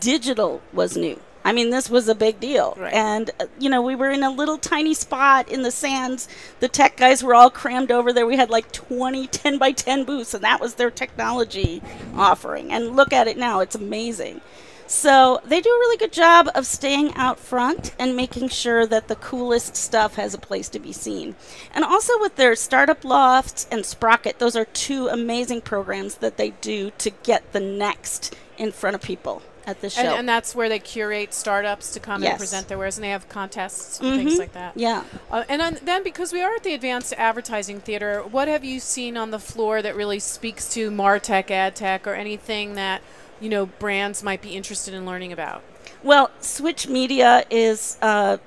digital 0.00 0.60
was 0.72 0.96
new. 0.96 1.20
I 1.46 1.52
mean, 1.52 1.70
this 1.70 1.88
was 1.88 2.08
a 2.08 2.14
big 2.16 2.40
deal. 2.40 2.74
Right. 2.76 2.92
And, 2.92 3.30
uh, 3.38 3.46
you 3.60 3.70
know, 3.70 3.80
we 3.80 3.94
were 3.94 4.10
in 4.10 4.24
a 4.24 4.30
little 4.30 4.58
tiny 4.58 4.94
spot 4.94 5.48
in 5.48 5.62
the 5.62 5.70
sands. 5.70 6.26
The 6.58 6.66
tech 6.66 6.96
guys 6.96 7.22
were 7.22 7.36
all 7.36 7.50
crammed 7.50 7.92
over 7.92 8.12
there. 8.12 8.26
We 8.26 8.36
had 8.36 8.50
like 8.50 8.72
20 8.72 9.28
10 9.28 9.56
by 9.56 9.70
10 9.70 10.02
booths, 10.02 10.34
and 10.34 10.42
that 10.42 10.60
was 10.60 10.74
their 10.74 10.90
technology 10.90 11.82
offering. 12.16 12.72
And 12.72 12.96
look 12.96 13.12
at 13.12 13.28
it 13.28 13.38
now, 13.38 13.60
it's 13.60 13.76
amazing. 13.76 14.40
So 14.88 15.40
they 15.44 15.60
do 15.60 15.70
a 15.70 15.78
really 15.78 15.96
good 15.98 16.12
job 16.12 16.48
of 16.52 16.66
staying 16.66 17.14
out 17.14 17.38
front 17.38 17.94
and 17.96 18.16
making 18.16 18.48
sure 18.48 18.84
that 18.84 19.06
the 19.06 19.14
coolest 19.14 19.76
stuff 19.76 20.16
has 20.16 20.34
a 20.34 20.38
place 20.38 20.68
to 20.70 20.80
be 20.80 20.92
seen. 20.92 21.36
And 21.72 21.84
also 21.84 22.18
with 22.18 22.34
their 22.34 22.56
Startup 22.56 23.04
Lofts 23.04 23.68
and 23.70 23.82
Sprockit, 23.82 24.38
those 24.38 24.56
are 24.56 24.64
two 24.64 25.06
amazing 25.06 25.60
programs 25.60 26.16
that 26.16 26.38
they 26.38 26.50
do 26.50 26.90
to 26.98 27.10
get 27.10 27.52
the 27.52 27.60
next 27.60 28.34
in 28.58 28.72
front 28.72 28.96
of 28.96 29.02
people 29.02 29.42
at 29.66 29.80
the 29.80 29.90
show. 29.90 30.00
And, 30.00 30.20
and 30.20 30.28
that's 30.28 30.54
where 30.54 30.68
they 30.68 30.78
curate 30.78 31.34
startups 31.34 31.92
to 31.92 32.00
come 32.00 32.22
Yes. 32.22 32.32
and 32.32 32.38
present 32.38 32.68
their 32.68 32.78
wares, 32.78 32.96
and 32.96 33.04
they 33.04 33.10
have 33.10 33.28
contests 33.28 34.00
and 34.00 34.16
things 34.16 34.38
like 34.38 34.52
that. 34.52 34.72
yeah. 34.76 35.04
Uh, 35.30 35.44
and 35.48 35.60
on, 35.60 35.78
then, 35.82 36.02
because 36.02 36.32
we 36.32 36.40
are 36.40 36.54
at 36.54 36.62
the 36.62 36.72
Advanced 36.74 37.12
Advertising 37.18 37.80
Theater, 37.80 38.22
what 38.22 38.48
have 38.48 38.64
you 38.64 38.80
seen 38.80 39.16
on 39.16 39.30
the 39.30 39.38
floor 39.38 39.82
that 39.82 39.96
really 39.96 40.18
speaks 40.20 40.68
to 40.74 40.90
Martech, 40.90 41.48
AdTech, 41.48 42.06
or 42.06 42.14
anything 42.14 42.74
that 42.74 43.02
you 43.40 43.48
know 43.48 43.66
brands 43.66 44.22
might 44.22 44.40
be 44.40 44.50
interested 44.50 44.94
in 44.94 45.04
learning 45.04 45.32
about? 45.32 45.62
Well, 46.02 46.30
Switch 46.40 46.86
Media 46.88 47.44
is 47.50 47.96
uh, 48.00 48.38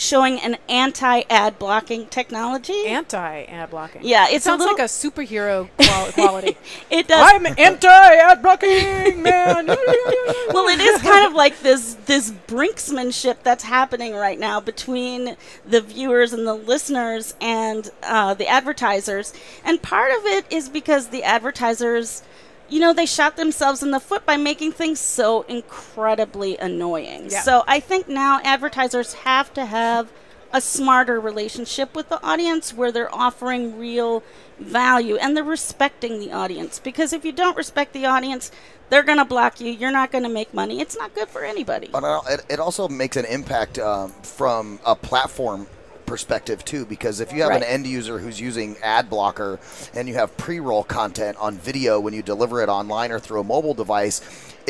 showing 0.00 0.40
an 0.40 0.56
anti-ad 0.68 1.58
blocking 1.58 2.06
technology. 2.06 2.86
Anti-ad 2.86 3.68
blocking. 3.70 4.00
Yeah, 4.02 4.26
it's 4.28 4.46
a 4.46 4.48
sounds 4.48 4.60
little- 4.60 4.74
like 4.74 4.82
a 4.82 4.88
superhero 4.88 5.68
qual- 5.78 6.12
quality. 6.12 6.56
it 6.90 7.06
does. 7.06 7.30
I'm 7.34 7.46
anti-ad 7.46 8.40
blocking, 8.40 9.22
man. 9.22 9.66
well, 9.66 10.68
it 10.68 10.80
is 10.80 11.02
kind 11.02 11.26
of 11.26 11.34
like 11.34 11.60
this 11.60 11.94
this 12.06 12.30
brinksmanship 12.30 13.42
that's 13.42 13.64
happening 13.64 14.14
right 14.14 14.38
now 14.38 14.58
between 14.58 15.36
the 15.66 15.80
viewers 15.82 16.32
and 16.32 16.46
the 16.46 16.54
listeners 16.54 17.34
and 17.40 17.90
uh, 18.02 18.32
the 18.34 18.48
advertisers, 18.48 19.34
and 19.64 19.82
part 19.82 20.12
of 20.12 20.24
it 20.24 20.46
is 20.50 20.68
because 20.68 21.08
the 21.08 21.22
advertisers. 21.24 22.22
You 22.70 22.80
know, 22.80 22.92
they 22.92 23.06
shot 23.06 23.36
themselves 23.36 23.82
in 23.82 23.90
the 23.90 24.00
foot 24.00 24.24
by 24.24 24.36
making 24.36 24.72
things 24.72 25.00
so 25.00 25.42
incredibly 25.42 26.56
annoying. 26.56 27.28
Yeah. 27.30 27.42
So 27.42 27.64
I 27.66 27.80
think 27.80 28.08
now 28.08 28.40
advertisers 28.44 29.14
have 29.14 29.52
to 29.54 29.66
have 29.66 30.10
a 30.52 30.60
smarter 30.60 31.20
relationship 31.20 31.94
with 31.94 32.08
the 32.08 32.22
audience 32.24 32.74
where 32.74 32.90
they're 32.90 33.14
offering 33.14 33.78
real 33.78 34.22
value 34.58 35.16
and 35.16 35.36
they're 35.36 35.44
respecting 35.44 36.18
the 36.18 36.32
audience. 36.32 36.78
Because 36.78 37.12
if 37.12 37.24
you 37.24 37.32
don't 37.32 37.56
respect 37.56 37.92
the 37.92 38.06
audience, 38.06 38.50
they're 38.88 39.02
going 39.02 39.18
to 39.18 39.24
block 39.24 39.60
you. 39.60 39.70
You're 39.70 39.92
not 39.92 40.10
going 40.10 40.24
to 40.24 40.30
make 40.30 40.52
money. 40.52 40.80
It's 40.80 40.96
not 40.96 41.14
good 41.14 41.28
for 41.28 41.44
anybody. 41.44 41.88
But 41.92 42.22
it, 42.28 42.44
it 42.48 42.60
also 42.60 42.88
makes 42.88 43.16
an 43.16 43.24
impact 43.26 43.78
um, 43.78 44.10
from 44.22 44.80
a 44.84 44.94
platform 44.94 45.66
perspective 46.10 46.64
too 46.64 46.84
because 46.84 47.20
if 47.20 47.32
you 47.32 47.40
have 47.40 47.52
an 47.52 47.62
end 47.62 47.86
user 47.86 48.18
who's 48.18 48.40
using 48.40 48.76
ad 48.82 49.08
blocker 49.08 49.60
and 49.94 50.08
you 50.08 50.14
have 50.14 50.36
pre-roll 50.36 50.82
content 50.82 51.36
on 51.38 51.56
video 51.56 52.00
when 52.00 52.12
you 52.12 52.20
deliver 52.20 52.60
it 52.60 52.68
online 52.68 53.12
or 53.12 53.20
through 53.20 53.38
a 53.38 53.44
mobile 53.44 53.74
device 53.74 54.20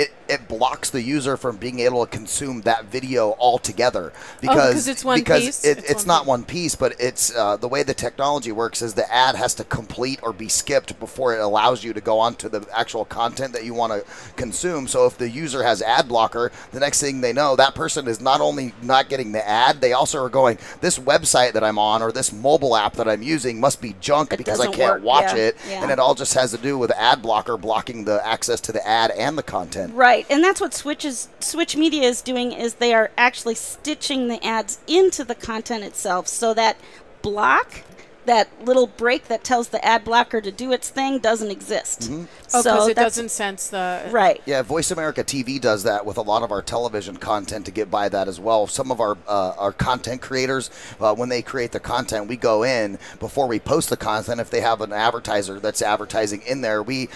it, 0.03 0.11
it 0.29 0.49
blocks 0.49 0.91
the 0.91 1.03
user 1.03 1.37
from 1.37 1.57
being 1.57 1.79
able 1.81 2.05
to 2.07 2.11
consume 2.11 2.63
that 2.63 2.85
video 2.87 3.35
altogether 3.39 4.13
because 4.41 4.89
Oh, 4.89 4.91
it's 4.93 5.05
one 5.05 5.19
because 5.19 5.45
piece? 5.45 5.65
It, 5.65 5.79
It's 5.79 5.91
it's, 5.91 6.07
one 6.07 6.09
not 6.09 6.21
piece. 6.23 6.29
one 6.29 6.45
piece 6.45 6.75
but 6.75 6.95
it's 6.99 7.35
uh, 7.37 7.57
the 7.57 7.69
way 7.69 7.83
the 7.83 7.95
technology 7.95 8.53
works 8.53 8.83
is 8.83 8.95
the 8.95 9.13
ad 9.13 9.35
has 9.35 9.55
to 9.55 9.65
complete 9.65 10.21
or 10.23 10.33
be 10.33 10.49
skipped 10.49 10.99
before 11.01 11.35
it 11.35 11.41
allows 11.41 11.85
you 11.85 11.93
to 11.93 12.01
go 12.01 12.19
on 12.19 12.35
to 12.37 12.49
the 12.49 12.67
actual 12.75 13.05
content 13.05 13.53
that 13.53 13.65
you 13.65 13.75
want 13.75 13.93
to 13.93 14.05
consume 14.37 14.87
so 14.89 15.07
if 15.07 15.19
the 15.19 15.29
user 15.29 15.63
has 15.63 15.83
ad 15.83 16.09
blocker 16.09 16.51
the 16.73 16.81
next 16.81 17.01
thing 17.01 17.21
they 17.21 17.33
know 17.33 17.57
that 17.57 17.75
person 17.75 18.07
is 18.09 18.21
not 18.21 18.41
only 18.41 18.73
not 18.83 19.09
getting 19.09 19.33
the 19.33 19.47
ad 19.49 19.81
they 19.81 19.93
also 19.93 20.23
are 20.23 20.29
going 20.29 20.57
this 20.81 20.99
website 20.99 21.53
that 21.53 21.65
i'm 21.65 21.79
on 21.79 22.03
or 22.03 22.13
this 22.13 22.33
mobile 22.33 22.77
app 22.77 22.95
that 22.95 23.09
i'm 23.09 23.23
using 23.23 23.61
must 23.61 23.81
be 23.83 23.95
junk 24.01 24.33
It 24.33 24.39
because 24.39 24.61
i 24.61 24.67
can't 24.67 25.03
work, 25.03 25.03
watch 25.03 25.33
yeah, 25.35 25.37
it 25.49 25.57
yeah. 25.69 25.83
and 25.83 25.91
it 25.91 25.99
all 25.99 26.15
just 26.15 26.35
has 26.35 26.51
to 26.53 26.59
do 26.59 26.79
with 26.79 26.91
ad 26.93 27.21
blocker 27.23 27.57
blocking 27.57 28.05
the 28.05 28.25
access 28.27 28.61
to 28.63 28.73
the 28.73 28.87
ad 28.87 29.11
and 29.13 29.37
the 29.37 29.43
content 29.43 29.90
Right, 29.93 30.25
and 30.31 30.43
that's 30.45 30.61
what 30.61 30.73
Switch 30.73 31.05
is 31.05 31.29
Switch 31.41 31.77
Media 31.77 32.03
is 32.03 32.23
doing 32.23 32.53
is 32.53 32.75
they 32.75 32.95
are 32.95 33.11
actually 33.17 33.57
stitching 33.57 34.29
the 34.29 34.45
ads 34.45 34.79
into 34.87 35.25
the 35.25 35.35
content 35.35 35.83
itself 35.83 36.29
so 36.29 36.55
that 36.55 36.77
block 37.23 37.83
that 38.31 38.49
little 38.65 38.87
break 38.87 39.27
that 39.27 39.43
tells 39.43 39.71
the 39.71 39.85
ad 39.85 40.05
blocker 40.05 40.41
to 40.41 40.53
do 40.53 40.71
its 40.71 40.89
thing 40.89 41.19
doesn't 41.19 41.51
exist. 41.51 42.03
Mm-hmm. 42.03 42.25
Oh, 42.55 42.63
so 42.63 42.75
because 42.75 42.89
it 42.89 42.95
doesn't 42.95 43.31
sense 43.33 43.67
the 43.71 44.09
Right. 44.13 44.41
Yeah, 44.47 44.63
Voice 44.63 44.93
America 44.93 45.25
TV 45.25 45.61
does 45.61 45.83
that 45.83 46.07
with 46.07 46.17
a 46.17 46.23
lot 46.23 46.45
of 46.45 46.53
our 46.53 46.63
television 46.63 47.17
content 47.17 47.67
to 47.67 47.73
get 47.73 47.91
by 47.91 48.09
that 48.09 48.29
as 48.29 48.39
well. 48.39 48.69
Some 48.69 48.93
of 48.93 49.01
our 49.01 49.19
uh, 49.27 49.55
our 49.59 49.73
content 49.73 50.23
creators, 50.23 50.71
uh, 51.01 51.13
when 51.13 51.29
they 51.29 51.43
create 51.43 51.73
the 51.73 51.81
content, 51.81 52.29
we 52.29 52.37
go 52.37 52.63
in 52.63 53.01
before 53.19 53.49
we 53.49 53.59
post 53.59 53.91
the 53.91 53.97
content. 53.97 54.41
If 54.41 54.49
they 54.51 54.61
have 54.61 54.81
an 54.81 54.93
advertiser 54.93 55.59
that's 55.59 55.83
advertising 55.83 56.43
in 56.43 56.61
there, 56.61 56.85
we 56.85 57.09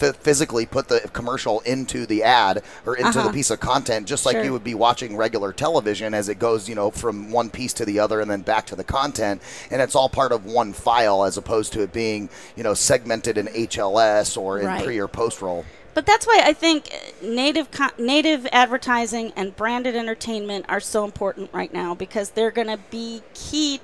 f- 0.00 0.16
physically 0.16 0.66
put 0.66 0.88
the 0.88 0.98
commercial 1.12 1.60
into 1.60 2.06
the 2.06 2.24
ad 2.24 2.64
or 2.84 2.96
into 2.96 3.22
the 3.22 3.30
piece 3.30 3.50
of 3.50 3.60
content, 3.60 4.08
just 4.08 4.26
like 4.26 4.34
Uh-huh. 4.34 4.40
Sure. 4.42 4.44
you 4.46 4.52
would 4.52 4.64
be 4.64 4.74
watching 4.74 5.16
regular 5.16 5.52
television 5.52 6.12
as 6.12 6.28
it 6.28 6.40
goes, 6.40 6.68
you 6.68 6.74
know, 6.74 6.90
from 6.90 7.30
one 7.30 7.50
piece 7.50 7.72
to 7.74 7.84
the 7.84 8.00
other 8.00 8.20
and 8.20 8.28
then 8.28 8.40
back 8.40 8.66
to 8.66 8.74
the 8.74 8.82
content, 8.84 9.40
and 9.70 9.80
it's 9.80 9.94
all 9.94 10.08
part 10.08 10.32
of 10.32 10.44
one 10.44 10.55
file 10.72 11.24
as 11.24 11.36
opposed 11.36 11.72
to 11.74 11.82
it 11.82 11.92
being, 11.92 12.28
you 12.56 12.62
know, 12.62 12.74
segmented 12.74 13.38
in 13.38 13.46
HLS 13.48 14.36
or 14.36 14.58
in 14.58 14.66
Right. 14.66 14.84
pre 14.84 14.98
or 14.98 15.08
post 15.08 15.42
roll. 15.42 15.64
But 15.94 16.04
that's 16.04 16.26
why 16.26 16.42
I 16.44 16.52
think 16.52 16.90
native 17.22 17.68
native 17.98 18.46
advertising 18.52 19.32
and 19.34 19.56
branded 19.56 19.96
entertainment 19.96 20.66
are 20.68 20.80
so 20.80 21.04
important 21.04 21.50
right 21.54 21.72
now 21.72 21.94
because 21.94 22.30
they're 22.30 22.50
going 22.50 22.66
to 22.68 22.78
be 22.90 23.22
key 23.32 23.80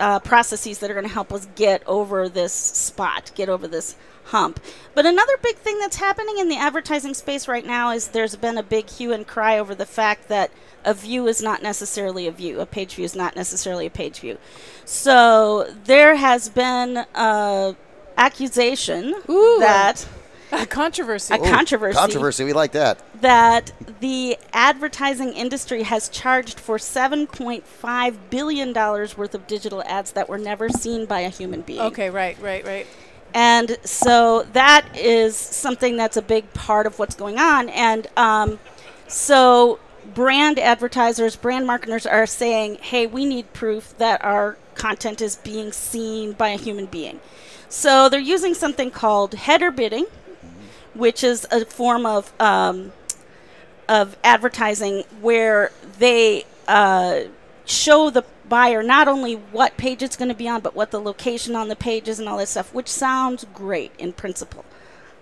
uh, 0.00 0.20
processes 0.20 0.78
that 0.78 0.90
are 0.90 0.94
going 0.94 1.06
to 1.06 1.12
help 1.12 1.32
us 1.32 1.46
get 1.54 1.82
over 1.86 2.28
this 2.28 2.52
spot, 2.52 3.30
get 3.34 3.48
over 3.48 3.68
this 3.68 3.94
hump. 4.26 4.60
But 4.94 5.06
another 5.06 5.36
big 5.42 5.56
thing 5.56 5.78
that's 5.78 5.96
happening 5.96 6.38
in 6.38 6.48
the 6.48 6.56
advertising 6.56 7.14
space 7.14 7.46
right 7.48 7.64
now 7.66 7.90
is 7.90 8.08
there's 8.08 8.36
been 8.36 8.58
a 8.58 8.62
big 8.62 8.88
hue 8.88 9.12
and 9.12 9.26
cry 9.26 9.58
over 9.58 9.74
the 9.74 9.86
fact 9.86 10.28
that 10.28 10.50
a 10.84 10.94
view 10.94 11.26
is 11.26 11.42
not 11.42 11.62
necessarily 11.62 12.26
a 12.26 12.32
view, 12.32 12.60
a 12.60 12.66
page 12.66 12.94
view 12.94 13.04
is 13.04 13.14
not 13.16 13.36
necessarily 13.36 13.86
a 13.86 13.90
page 13.90 14.20
view. 14.20 14.38
So 14.84 15.72
there 15.84 16.16
has 16.16 16.48
been 16.48 17.04
a 17.14 17.74
accusation 18.16 19.14
Ooh. 19.28 19.56
that 19.60 20.06
a 20.52 20.66
controversy. 20.66 21.34
a 21.34 21.38
controversy 21.38 21.96
Controversy, 21.98 22.44
we 22.44 22.52
like 22.52 22.72
that. 22.72 23.02
that 23.20 23.72
the 24.00 24.38
advertising 24.52 25.32
industry 25.32 25.82
has 25.82 26.08
charged 26.08 26.60
for 26.60 26.76
7.5 26.76 28.16
billion 28.30 28.72
dollars 28.72 29.16
worth 29.16 29.34
of 29.34 29.46
digital 29.46 29.82
ads 29.84 30.12
that 30.12 30.28
were 30.28 30.38
never 30.38 30.68
seen 30.68 31.06
by 31.06 31.20
a 31.20 31.28
human 31.28 31.62
being. 31.62 31.80
okay, 31.80 32.10
right, 32.10 32.38
right, 32.40 32.64
right. 32.64 32.86
And 33.34 33.76
so 33.84 34.46
that 34.52 34.96
is 34.96 35.36
something 35.36 35.96
that's 35.96 36.16
a 36.16 36.22
big 36.22 36.52
part 36.54 36.86
of 36.86 37.00
what's 37.00 37.16
going 37.16 37.38
on. 37.38 37.68
And 37.68 38.06
um, 38.16 38.60
so 39.08 39.80
brand 40.14 40.58
advertisers, 40.58 41.34
brand 41.34 41.66
marketers 41.66 42.06
are 42.06 42.26
saying, 42.26 42.76
hey, 42.76 43.08
we 43.08 43.24
need 43.24 43.52
proof 43.52 43.96
that 43.98 44.24
our 44.24 44.56
content 44.76 45.20
is 45.20 45.36
being 45.36 45.72
seen 45.72 46.32
by 46.32 46.50
a 46.50 46.56
human 46.56 46.86
being. 46.86 47.20
So 47.68 48.08
they're 48.08 48.20
using 48.20 48.54
something 48.54 48.92
called 48.92 49.34
header 49.34 49.72
bidding, 49.72 50.06
which 50.94 51.24
is 51.24 51.44
a 51.50 51.64
form 51.64 52.06
of 52.06 52.32
um, 52.40 52.92
of 53.88 54.16
advertising 54.22 55.04
where 55.20 55.72
they 55.98 56.44
uh, 56.68 57.22
show 57.64 58.10
the 58.10 58.24
buyer 58.54 58.84
not 58.84 59.08
only 59.08 59.34
what 59.34 59.76
page 59.76 60.00
it's 60.00 60.14
going 60.14 60.28
to 60.28 60.34
be 60.34 60.48
on, 60.48 60.60
but 60.60 60.76
what 60.76 60.92
the 60.92 61.00
location 61.00 61.56
on 61.56 61.66
the 61.66 61.74
page 61.74 62.06
is 62.06 62.20
and 62.20 62.28
all 62.28 62.38
that 62.38 62.46
stuff, 62.46 62.72
which 62.72 62.86
sounds 62.86 63.44
great 63.52 63.90
in 63.98 64.12
principle. 64.12 64.64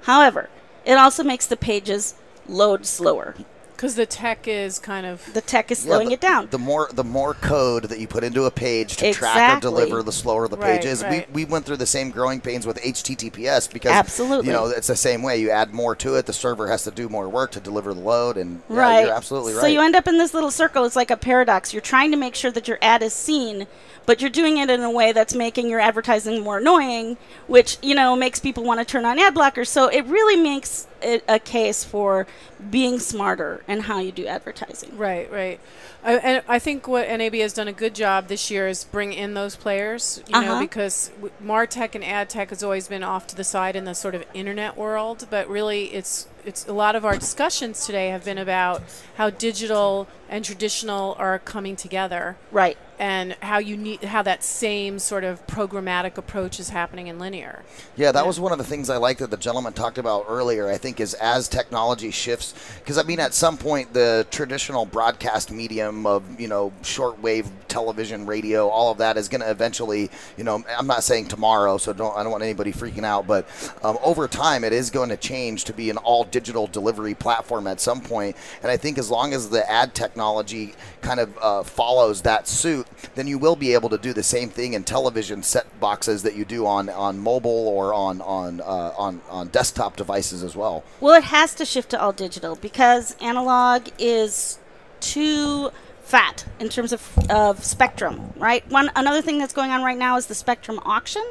However, 0.03 0.51
it 0.85 0.99
also 0.99 1.25
makes 1.25 1.47
the 1.47 1.57
pages 1.57 2.15
load 2.47 2.85
slower. 2.85 3.35
Because 3.77 3.95
the 3.97 4.07
tech 4.07 4.47
is 4.47 4.79
kind 4.79 5.07
of 5.07 5.33
The 5.35 5.41
tech 5.41 5.71
is 5.71 5.85
Yeah, 5.85 5.91
slowing 5.91 6.09
the, 6.09 6.15
it 6.15 6.21
down. 6.21 6.49
The 6.51 6.59
more 6.59 6.89
the 6.93 7.05
more 7.05 7.35
code 7.35 7.85
that 7.85 7.99
you 7.99 8.07
put 8.07 8.23
into 8.25 8.45
a 8.45 8.51
page 8.51 8.97
to 8.99 9.13
track 9.13 9.59
or 9.59 9.61
deliver, 9.61 10.03
the 10.03 10.13
slower 10.13 10.47
the 10.49 10.57
Right, 10.57 10.77
page 10.81 10.85
is. 10.87 11.03
right. 11.03 11.29
We, 11.33 11.45
we 11.45 11.51
went 11.51 11.67
through 11.67 11.79
the 11.79 11.87
same 11.87 12.11
growing 12.11 12.41
pains 12.41 12.67
with 12.67 12.79
HTTPS 12.81 13.73
because 13.73 13.93
Absolutely. 13.93 14.47
you 14.47 14.53
know 14.53 14.67
it's 14.67 14.87
the 14.87 14.97
same 14.97 15.23
way. 15.23 15.39
You 15.39 15.51
add 15.51 15.73
more 15.75 15.97
to 15.97 16.15
it, 16.17 16.27
the 16.27 16.33
server 16.33 16.69
has 16.69 16.85
to 16.85 16.91
do 16.91 17.09
more 17.09 17.29
work 17.29 17.51
to 17.53 17.61
deliver 17.61 17.93
the 17.95 18.01
load, 18.01 18.37
and 18.37 18.63
yeah, 18.71 18.77
right. 18.77 19.01
you're 19.07 19.15
absolutely 19.15 19.55
right. 19.55 19.63
So 19.63 19.67
you 19.67 19.81
end 19.81 19.97
up 19.97 20.07
in 20.07 20.19
this 20.19 20.35
little 20.35 20.51
circle. 20.51 20.85
It's 20.85 20.97
like 20.97 21.11
a 21.11 21.17
paradox. 21.17 21.73
You're 21.73 21.83
trying 21.83 22.11
to 22.13 22.17
make 22.17 22.35
sure 22.35 22.51
that 22.53 22.69
your 22.69 22.79
ad 22.81 23.03
is 23.03 23.13
seen, 23.15 23.67
but 24.07 24.21
you're 24.21 24.31
doing 24.31 24.59
it 24.59 24.71
in 24.71 24.81
a 24.83 24.91
way 24.91 25.13
that's 25.13 25.35
making 25.35 25.69
your 25.69 25.81
advertising 25.81 26.43
more 26.43 26.59
annoying, 26.59 27.17
which 27.47 27.79
you 27.83 27.95
know 27.95 28.15
makes 28.17 28.39
people 28.39 28.63
want 28.65 28.81
to 28.81 28.85
turn 28.85 29.05
on 29.05 29.19
ad 29.19 29.35
blockers. 29.35 29.69
So 29.69 29.89
it 29.89 30.05
really 30.07 30.37
makes 30.41 30.83
it 30.85 30.92
a 31.29 31.39
case 31.39 31.85
for 31.85 32.27
being 32.71 32.99
smarter 32.99 33.63
in 33.69 33.81
how 33.81 33.99
you 34.01 34.13
do 34.13 34.27
advertising. 34.27 34.97
Right, 34.97 35.31
right. 35.33 35.59
I, 36.05 36.15
and 36.17 36.43
I 36.49 36.59
think 36.59 36.89
what 36.89 37.09
NAB 37.09 37.35
has 37.35 37.53
done 37.53 37.69
a 37.69 37.73
good 37.73 37.95
job 37.95 38.29
this 38.29 38.51
year 38.51 38.67
is 38.69 38.85
bring 38.85 39.13
in 39.13 39.35
those 39.35 39.55
players, 39.57 40.23
you 40.27 40.33
know, 40.41 40.53
Uh-huh. 40.53 40.61
because 40.61 41.11
w- 41.21 41.33
Martech 41.45 41.95
and 41.95 42.03
AdTech 42.05 42.49
has 42.51 42.63
always 42.63 42.89
been 42.89 43.03
off 43.05 43.27
to 43.29 43.37
the 43.37 43.45
side 43.45 43.77
in 43.77 43.85
the 43.85 43.95
sort 43.95 44.15
of 44.15 44.25
internet 44.35 44.77
world, 44.77 45.27
but 45.31 45.49
really 45.49 45.87
it's 45.95 46.27
it's 46.45 46.67
a 46.67 46.73
lot 46.73 46.97
of 46.97 47.05
our 47.05 47.17
discussions 47.17 47.87
today 47.87 48.09
have 48.09 48.25
been 48.25 48.39
about 48.39 48.83
how 49.17 49.31
digital 49.31 50.09
and 50.29 50.45
traditional 50.45 51.15
are 51.19 51.39
coming 51.39 51.77
together 51.77 52.37
Right. 52.51 52.79
and 52.99 53.35
how 53.43 53.59
you 53.59 53.77
need 53.77 54.03
how 54.05 54.23
that 54.23 54.43
same 54.43 54.99
sort 54.99 55.25
of 55.25 55.47
programmatic 55.47 56.17
approach 56.17 56.59
is 56.59 56.71
happening 56.71 57.09
in 57.09 57.19
linear. 57.19 57.63
Yeah, 57.97 58.13
that 58.13 58.27
was 58.27 58.41
one 58.41 58.51
of 58.53 58.57
the 58.59 58.65
things 58.65 58.89
I 58.89 58.97
liked 58.97 59.21
that 59.21 59.31
the 59.31 59.37
gentleman 59.37 59.75
talked 59.75 59.99
about 59.99 60.25
earlier. 60.29 60.69
I 60.69 60.79
think 60.79 61.01
is 61.01 61.13
as 61.15 61.49
technology 61.49 62.11
shifts, 62.11 62.55
because 62.79 62.97
I 62.97 63.03
mean, 63.03 63.21
at 63.21 63.35
some 63.35 63.59
point, 63.59 63.93
the 63.93 64.27
traditional 64.31 64.87
broadcast 64.87 65.51
medium 65.51 66.07
of 66.07 66.41
you 66.41 66.49
know 66.49 66.73
shortwave 66.83 67.47
television, 67.69 68.25
radio, 68.27 68.69
all 68.69 68.91
of 68.91 68.99
that 68.99 69.17
is 69.19 69.29
going 69.29 69.41
to 69.43 69.51
eventually, 69.51 70.11
you 70.37 70.45
know, 70.45 70.65
I'm 70.79 70.87
not 70.87 71.03
saying 71.05 71.29
tomorrow, 71.29 71.77
so 71.77 71.93
don't 71.93 72.17
I 72.17 72.23
don't 72.23 72.33
want 72.33 72.45
anybody 72.45 72.73
freaking 72.73 73.05
out, 73.05 73.27
but 73.27 73.47
um, 73.83 73.99
over 74.03 74.29
time, 74.29 74.65
it 74.65 74.73
is 74.73 74.89
going 74.89 75.11
to 75.11 75.17
change 75.19 75.65
to 75.65 75.75
be 75.75 75.91
an 75.91 75.99
all 75.99 76.25
digital 76.33 76.67
delivery 76.67 77.15
platform 77.15 77.69
at 77.69 77.81
some 77.81 78.01
point. 78.01 78.37
And 78.63 78.71
I 78.71 78.77
think 78.77 78.99
as 78.99 79.11
long 79.11 79.33
as 79.33 79.51
the 79.51 79.71
ad 79.71 79.95
technology 79.95 80.75
kind 81.01 81.21
of 81.21 81.39
uh, 81.41 81.63
follows 81.63 82.23
that 82.23 82.49
suit, 82.49 82.87
then 83.15 83.29
you 83.29 83.39
will 83.39 83.57
be 83.57 83.75
able 83.75 83.89
to 83.91 83.99
do 83.99 84.13
the 84.13 84.23
same 84.23 84.49
thing 84.49 84.73
in 84.75 84.83
television 84.83 85.43
set 85.45 85.67
boxes 85.79 86.23
that 86.25 86.35
you 86.35 86.45
do 86.45 86.67
on, 86.67 86.89
on 86.89 87.19
mobile 87.21 87.69
or 87.69 87.95
on 87.95 88.21
on, 88.23 88.61
uh, 88.61 88.93
on 88.97 89.21
on 89.29 89.49
desktop 89.49 89.97
devices 89.97 90.43
as 90.43 90.57
well. 90.57 90.83
Well, 91.01 91.15
it 91.15 91.25
has 91.25 91.55
to 91.57 91.65
shift 91.65 91.91
to 91.91 92.01
all 92.01 92.13
digital 92.13 92.57
because 92.57 93.15
analog 93.21 93.89
is 93.99 94.59
too 95.01 95.71
fat 96.03 96.45
in 96.59 96.69
terms 96.69 96.93
of, 96.93 97.19
of 97.31 97.65
spectrum, 97.65 98.33
right? 98.37 98.69
One 98.71 98.91
another 98.97 99.23
thing 99.23 99.39
that's 99.39 99.53
going 99.53 99.71
on 99.71 99.83
right 99.83 99.99
now 99.99 100.17
is 100.17 100.27
the 100.27 100.35
spectrum 100.35 100.81
auction, 100.85 101.25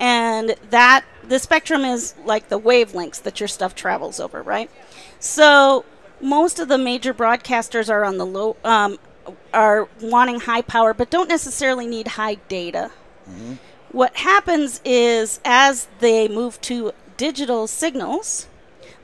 and 0.00 0.54
that 0.70 1.04
the 1.26 1.38
spectrum 1.38 1.84
is 1.84 2.14
like 2.24 2.48
the 2.48 2.58
wavelengths 2.58 3.22
that 3.22 3.40
your 3.40 3.48
stuff 3.48 3.74
travels 3.74 4.18
over, 4.20 4.42
right? 4.42 4.70
So 5.18 5.84
most 6.20 6.58
of 6.58 6.68
the 6.68 6.78
major 6.78 7.12
broadcasters 7.12 7.90
are 7.90 8.04
on 8.04 8.18
the 8.18 8.26
low 8.26 8.56
um, 8.64 8.98
are 9.52 9.88
wanting 10.00 10.40
high 10.40 10.62
power, 10.62 10.94
but 10.94 11.10
don't 11.10 11.28
necessarily 11.28 11.86
need 11.86 12.08
high 12.08 12.36
data. 12.48 12.90
What 13.92 14.16
happens 14.16 14.80
is 14.84 15.40
as 15.44 15.88
they 16.00 16.28
move 16.28 16.60
to 16.62 16.92
digital 17.16 17.66
signals, 17.66 18.46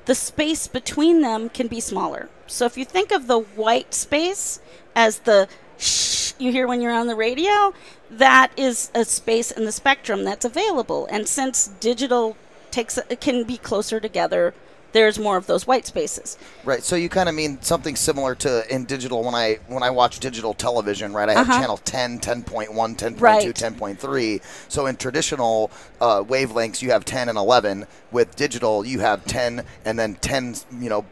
the 0.07 0.15
space 0.15 0.67
between 0.67 1.21
them 1.21 1.49
can 1.49 1.67
be 1.67 1.81
smaller. 1.81 2.29
So 2.47 2.65
if 2.67 2.77
you 2.77 2.85
think 2.85 3.11
of 3.11 3.27
the 3.27 3.41
white 3.41 3.95
space 3.95 4.61
as 4.95 5.21
the 5.21 5.49
shh 5.79 6.33
you 6.39 6.53
hear 6.53 6.67
when 6.67 6.81
you're 6.81 6.93
on 6.93 7.07
the 7.07 7.15
radio, 7.15 7.75
that 8.19 8.53
is 8.57 8.91
a 8.95 9.05
space 9.05 9.51
in 9.51 9.65
the 9.65 9.73
spectrum 9.73 10.25
that's 10.25 10.45
available. 10.45 11.07
And 11.11 11.27
since 11.29 11.69
digital 11.81 12.37
takes 12.71 12.99
it 12.99 13.21
can 13.21 13.45
be 13.45 13.57
closer 13.57 14.01
together, 14.01 14.55
there's 14.93 15.19
more 15.19 15.37
of 15.37 15.47
those 15.49 15.67
white 15.67 15.87
spaces. 15.87 16.39
Right. 16.65 16.83
So 16.85 16.95
you 16.95 17.09
kind 17.09 17.29
of 17.29 17.35
mean 17.35 17.61
something 17.63 17.97
similar 17.97 18.37
to 18.37 18.63
in 18.73 18.85
digital 18.85 19.25
when 19.25 19.35
I 19.35 19.59
when 19.67 19.83
I 19.83 19.91
watch 19.91 20.21
digital 20.21 20.55
television, 20.55 21.13
right? 21.13 21.29
I 21.29 21.33
have 21.35 21.49
Uh-huh. 21.49 21.61
channel 21.61 21.77
10, 21.79 22.21
10.1, 22.21 22.97
10.2, 22.97 23.21
Right. 23.21 23.45
10.3. 23.53 24.41
So 24.69 24.87
in 24.87 24.97
traditional 24.97 25.73
uh, 26.01 26.23
wavelengths, 26.23 26.81
you 26.81 26.91
have 26.93 27.05
10 27.05 27.29
and 27.29 27.37
11. 27.37 27.87
With 28.13 28.37
digital, 28.37 28.85
you 28.87 29.01
have 29.01 29.25
10 29.25 29.65
and 29.85 29.99
then 29.99 30.15
10, 30.15 30.55
you 30.81 30.89
know, 30.89 31.05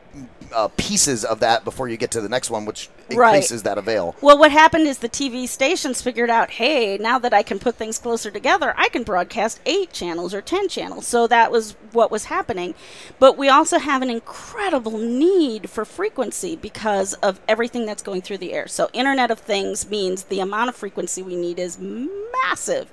uh, 0.55 0.69
pieces 0.77 1.25
of 1.25 1.41
that 1.41 1.65
before 1.65 1.88
you 1.88 1.97
get 1.97 2.11
to 2.12 2.21
the 2.21 2.29
next 2.29 2.51
one, 2.51 2.65
which 2.65 2.88
Right. 3.12 3.35
increases 3.35 3.62
that 3.65 3.77
avail. 3.79 4.15
Well, 4.23 4.38
what 4.38 4.51
happened 4.53 4.87
is 4.87 4.99
the 4.99 5.09
TV 5.09 5.47
stations 5.47 6.01
figured 6.01 6.31
out, 6.31 6.53
hey, 6.53 6.97
now 6.99 7.19
that 7.19 7.35
I 7.35 7.43
can 7.43 7.59
put 7.59 7.77
things 7.77 7.99
closer 7.99 8.31
together, 8.31 8.73
I 8.79 8.88
can 8.88 9.03
broadcast 9.03 9.61
eight 9.67 9.93
channels 9.93 10.33
or 10.33 10.41
10 10.41 10.69
channels. 10.69 11.07
So 11.07 11.27
that 11.27 11.53
was 11.53 11.75
what 11.93 12.11
was 12.11 12.25
happening. 12.27 12.75
But 13.19 13.37
we 13.37 13.49
also 13.49 13.79
have 13.79 14.01
an 14.03 14.09
incredible 14.11 14.97
need 14.99 15.69
for 15.69 15.85
frequency 15.85 16.57
because 16.57 17.12
of 17.15 17.41
everything 17.47 17.85
that's 17.85 18.03
going 18.03 18.23
through 18.23 18.38
the 18.38 18.53
air. 18.55 18.67
So, 18.67 18.88
Internet 18.93 19.31
of 19.31 19.41
Things 19.41 19.88
means 19.91 20.25
the 20.25 20.41
amount 20.41 20.71
of 20.71 20.77
frequency 20.77 21.23
we 21.23 21.37
need 21.37 21.59
is 21.59 21.79
massive. 21.79 22.88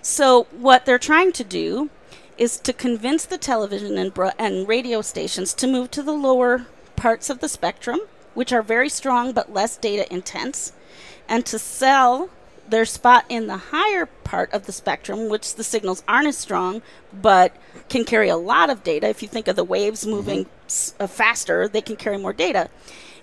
So, 0.00 0.46
what 0.52 0.86
they're 0.86 0.98
trying 0.98 1.32
to 1.32 1.44
do 1.44 1.90
is 2.38 2.56
to 2.60 2.72
convince 2.72 3.24
the 3.24 3.36
television 3.36 3.98
and, 3.98 4.14
bro- 4.14 4.30
and 4.38 4.68
radio 4.68 5.02
stations 5.02 5.52
to 5.54 5.66
move 5.66 5.90
to 5.90 6.02
the 6.02 6.12
lower 6.12 6.66
parts 6.98 7.30
of 7.30 7.38
the 7.38 7.48
spectrum, 7.48 8.00
which 8.34 8.52
are 8.52 8.62
very 8.62 8.88
strong 8.88 9.32
but 9.32 9.52
less 9.52 9.76
data 9.76 10.12
intense, 10.12 10.72
and 11.28 11.46
to 11.46 11.58
sell 11.58 12.28
their 12.68 12.84
spot 12.84 13.24
in 13.28 13.46
the 13.46 13.56
higher 13.56 14.06
part 14.06 14.52
of 14.52 14.66
the 14.66 14.72
spectrum, 14.72 15.28
which 15.28 15.54
the 15.54 15.64
signals 15.64 16.02
aren't 16.06 16.28
as 16.28 16.36
strong 16.36 16.82
but 17.12 17.56
can 17.88 18.04
carry 18.04 18.28
a 18.28 18.36
lot 18.36 18.68
of 18.68 18.84
data. 18.84 19.08
If 19.08 19.22
you 19.22 19.28
think 19.28 19.48
of 19.48 19.56
the 19.56 19.64
waves 19.64 20.06
moving 20.06 20.46
s- 20.66 20.94
uh, 21.00 21.06
faster, 21.06 21.66
they 21.66 21.80
can 21.80 21.96
carry 21.96 22.18
more 22.18 22.34
data. 22.34 22.68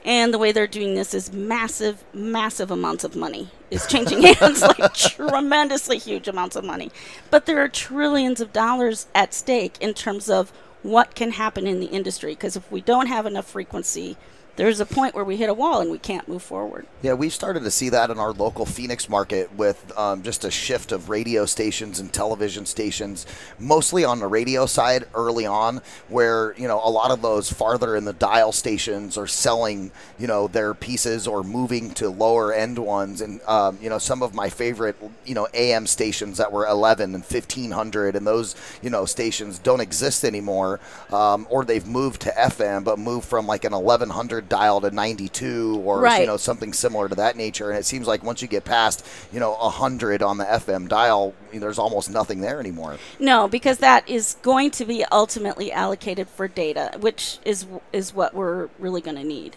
And 0.04 0.34
the 0.34 0.38
way 0.38 0.52
they're 0.52 0.68
doing 0.68 0.96
this 0.96 1.14
is 1.14 1.34
massive, 1.34 2.04
massive 2.14 2.72
amounts 2.72 3.04
of 3.04 3.16
money 3.16 3.50
is 3.70 3.86
changing 3.94 4.22
hands, 4.24 4.62
like 4.62 4.94
tremendously 4.94 5.98
huge 5.98 6.28
amounts 6.28 6.56
of 6.56 6.64
money. 6.64 6.92
But 7.30 7.46
there 7.46 7.60
are 7.64 7.68
trillions 7.68 8.40
of 8.42 8.54
dollars 8.54 9.08
at 9.14 9.34
stake 9.34 9.78
in 9.80 9.94
terms 9.94 10.30
of 10.30 10.52
what 10.86 11.16
can 11.16 11.32
happen 11.32 11.66
in 11.68 11.80
the 11.80 11.88
industry. 11.88 12.34
Because 12.34 12.56
if 12.56 12.72
we 12.72 12.82
don't 12.82 13.08
have 13.08 13.26
enough 13.26 13.48
frequency, 13.48 14.18
there's 14.56 14.80
a 14.80 14.86
point 14.86 15.14
where 15.14 15.24
we 15.24 15.36
hit 15.36 15.50
a 15.50 15.54
wall 15.54 15.82
and 15.82 15.92
we 15.92 15.98
can't 15.98 16.28
move 16.28 16.42
forward. 16.42 16.86
Yeah, 17.02 17.14
we've 17.14 17.34
started 17.34 17.64
to 17.64 17.72
see 17.72 17.90
that 17.90 18.10
in 18.10 18.20
our 18.20 18.32
local 18.32 18.66
Phoenix 18.66 19.10
market 19.10 19.54
with 19.56 19.96
um, 19.98 20.24
just 20.24 20.46
a 20.46 20.52
shift 20.52 20.92
of 20.92 21.10
radio 21.10 21.46
stations 21.46 22.00
and 22.00 22.12
television 22.12 22.66
stations, 22.66 23.26
mostly 23.60 24.06
on 24.06 24.20
the 24.20 24.28
radio 24.28 24.66
side 24.66 25.06
early 25.14 25.46
on, 25.46 25.82
where 26.08 26.56
you 26.58 26.68
know 26.68 26.80
a 26.84 26.90
lot 26.90 27.12
of 27.12 27.22
those 27.22 27.52
farther 27.52 27.96
in 27.96 28.06
the 28.06 28.14
dial 28.14 28.52
stations 28.52 29.18
are 29.18 29.28
selling 29.28 29.92
you 30.18 30.28
know 30.28 30.48
their 30.48 30.74
pieces 30.74 31.28
or 31.28 31.44
moving 31.44 31.92
to 31.92 32.10
lower 32.10 32.54
end 32.54 32.80
ones, 32.80 33.22
and 33.22 33.42
um, 33.44 33.78
you 33.82 33.90
know 33.90 33.98
some 33.98 34.24
of 34.24 34.34
my 34.34 34.50
favorite 34.50 34.96
you 35.26 35.36
know 35.36 35.48
AM 35.54 35.86
stations 35.86 36.38
that 36.38 36.52
were 36.52 36.66
11 36.66 37.14
and 37.14 37.24
1500, 37.24 38.16
and 38.16 38.26
those 38.26 38.56
you 38.82 38.90
know 38.90 39.06
stations 39.06 39.60
don't 39.60 39.82
exist 39.82 40.24
anymore, 40.24 40.80
um, 41.12 41.46
or 41.50 41.66
they've 41.66 41.86
moved 41.86 42.22
to 42.22 42.30
FM, 42.32 42.84
but 42.84 42.98
moved 42.98 43.28
from 43.28 43.46
like 43.46 43.66
an 43.66 43.74
1100 43.74 44.45
dial 44.50 44.82
to 44.82 44.92
92 44.92 45.82
or 45.86 46.08
you 46.08 46.26
know 46.26 46.38
something 46.38 46.74
similar 46.74 47.10
to 47.10 47.16
that 47.16 47.36
nature. 47.36 47.70
And 47.70 47.80
it 47.80 47.86
seems 47.86 48.08
like 48.08 48.24
once 48.24 48.42
you 48.42 48.48
get 48.48 48.66
past, 48.66 49.06
you 49.32 49.40
know, 49.40 49.54
100 49.54 50.22
on 50.22 50.38
the 50.38 50.46
FM 50.46 50.88
dial, 50.88 51.34
you 51.52 51.60
know, 51.60 51.66
there's 51.66 51.80
almost 51.80 52.10
nothing 52.10 52.42
there 52.42 52.60
anymore. 52.60 52.98
No, 53.20 53.48
because 53.48 53.80
that 53.80 54.08
is 54.10 54.38
going 54.42 54.72
to 54.72 54.86
be 54.86 55.06
ultimately 55.12 55.72
allocated 55.72 56.30
for 56.30 56.48
data, 56.48 56.98
which 57.00 57.40
is 57.46 57.66
is 57.92 58.14
what 58.14 58.34
we're 58.34 58.70
really 58.80 59.02
going 59.02 59.18
to 59.18 59.24
need. 59.24 59.56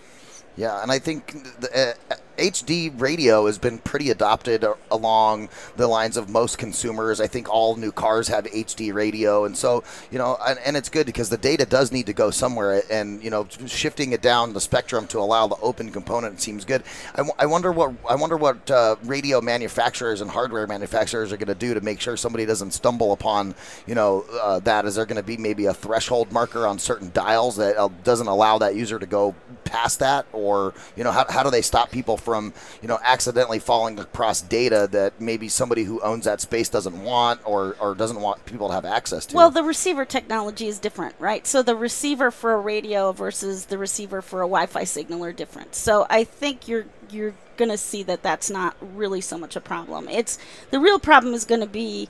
Yeah, 0.56 0.82
and 0.82 0.90
I 0.90 0.98
think 0.98 1.60
the, 1.60 1.94
uh, 2.10 2.14
HD 2.38 2.92
radio 2.98 3.46
has 3.46 3.58
been 3.58 3.78
pretty 3.78 4.10
adopted 4.10 4.64
along 4.90 5.48
the 5.76 5.86
lines 5.86 6.16
of 6.16 6.30
most 6.30 6.58
consumers. 6.58 7.20
I 7.20 7.26
think 7.26 7.48
all 7.48 7.76
new 7.76 7.92
cars 7.92 8.28
have 8.28 8.44
HD 8.44 8.92
radio, 8.94 9.44
and 9.44 9.56
so 9.56 9.84
you 10.10 10.18
know, 10.18 10.38
and, 10.46 10.58
and 10.60 10.76
it's 10.76 10.88
good 10.88 11.06
because 11.06 11.28
the 11.28 11.36
data 11.36 11.66
does 11.66 11.92
need 11.92 12.06
to 12.06 12.12
go 12.12 12.30
somewhere, 12.30 12.82
and 12.90 13.22
you 13.22 13.30
know, 13.30 13.46
shifting 13.66 14.12
it 14.12 14.22
down 14.22 14.52
the 14.52 14.60
spectrum 14.60 15.06
to 15.08 15.18
allow 15.18 15.46
the 15.46 15.56
open 15.56 15.90
component 15.90 16.40
seems 16.40 16.64
good. 16.64 16.82
I, 17.14 17.18
w- 17.18 17.34
I 17.38 17.46
wonder 17.46 17.72
what 17.72 17.94
I 18.08 18.14
wonder 18.14 18.36
what 18.36 18.70
uh, 18.70 18.96
radio 19.04 19.40
manufacturers 19.40 20.20
and 20.20 20.30
hardware 20.30 20.66
manufacturers 20.66 21.32
are 21.32 21.36
going 21.36 21.48
to 21.48 21.54
do 21.54 21.74
to 21.74 21.80
make 21.80 22.00
sure 22.00 22.16
somebody 22.16 22.46
doesn't 22.46 22.70
stumble 22.70 23.12
upon 23.12 23.54
you 23.86 23.94
know 23.94 24.24
uh, 24.40 24.60
that. 24.60 24.84
Is 24.86 24.94
there 24.94 25.06
going 25.06 25.16
to 25.16 25.22
be 25.22 25.36
maybe 25.36 25.66
a 25.66 25.74
threshold 25.74 26.32
marker 26.32 26.66
on 26.66 26.78
certain 26.78 27.10
dials 27.12 27.56
that 27.56 27.76
uh, 27.76 27.88
doesn't 28.04 28.28
allow 28.28 28.58
that 28.58 28.76
user 28.76 28.98
to 28.98 29.06
go 29.06 29.34
past 29.64 29.98
that, 29.98 30.26
or 30.32 30.74
you 30.96 31.04
know, 31.04 31.12
how, 31.12 31.26
how 31.28 31.42
do 31.42 31.50
they 31.50 31.62
stop 31.62 31.90
people 31.90 32.16
you 32.36 32.88
know 32.88 32.98
accidentally 33.02 33.58
falling 33.58 33.98
across 33.98 34.40
data 34.40 34.88
that 34.92 35.20
maybe 35.20 35.48
somebody 35.48 35.84
who 35.84 36.00
owns 36.00 36.24
that 36.24 36.40
space 36.40 36.68
doesn't 36.68 37.02
want 37.02 37.40
or, 37.44 37.76
or 37.80 37.94
doesn't 37.94 38.20
want 38.20 38.44
people 38.46 38.68
to 38.68 38.74
have 38.74 38.84
access 38.84 39.26
to. 39.26 39.36
Well, 39.36 39.50
the 39.50 39.62
receiver 39.62 40.04
technology 40.04 40.66
is 40.66 40.78
different, 40.78 41.14
right? 41.18 41.46
So 41.46 41.62
the 41.62 41.76
receiver 41.76 42.30
for 42.30 42.54
a 42.54 42.60
radio 42.60 43.12
versus 43.12 43.66
the 43.66 43.78
receiver 43.78 44.22
for 44.22 44.40
a 44.40 44.46
Wi-Fi 44.46 44.84
signal 44.84 45.24
are 45.24 45.32
different. 45.32 45.74
So 45.74 46.06
I 46.10 46.24
think 46.24 46.68
you're 46.68 46.86
you're 47.10 47.34
going 47.56 47.70
to 47.70 47.78
see 47.78 48.02
that 48.04 48.22
that's 48.22 48.50
not 48.50 48.76
really 48.80 49.20
so 49.20 49.36
much 49.36 49.56
a 49.56 49.60
problem. 49.60 50.08
It's 50.08 50.38
the 50.70 50.80
real 50.80 50.98
problem 50.98 51.34
is 51.34 51.44
going 51.44 51.60
to 51.60 51.66
be 51.66 52.08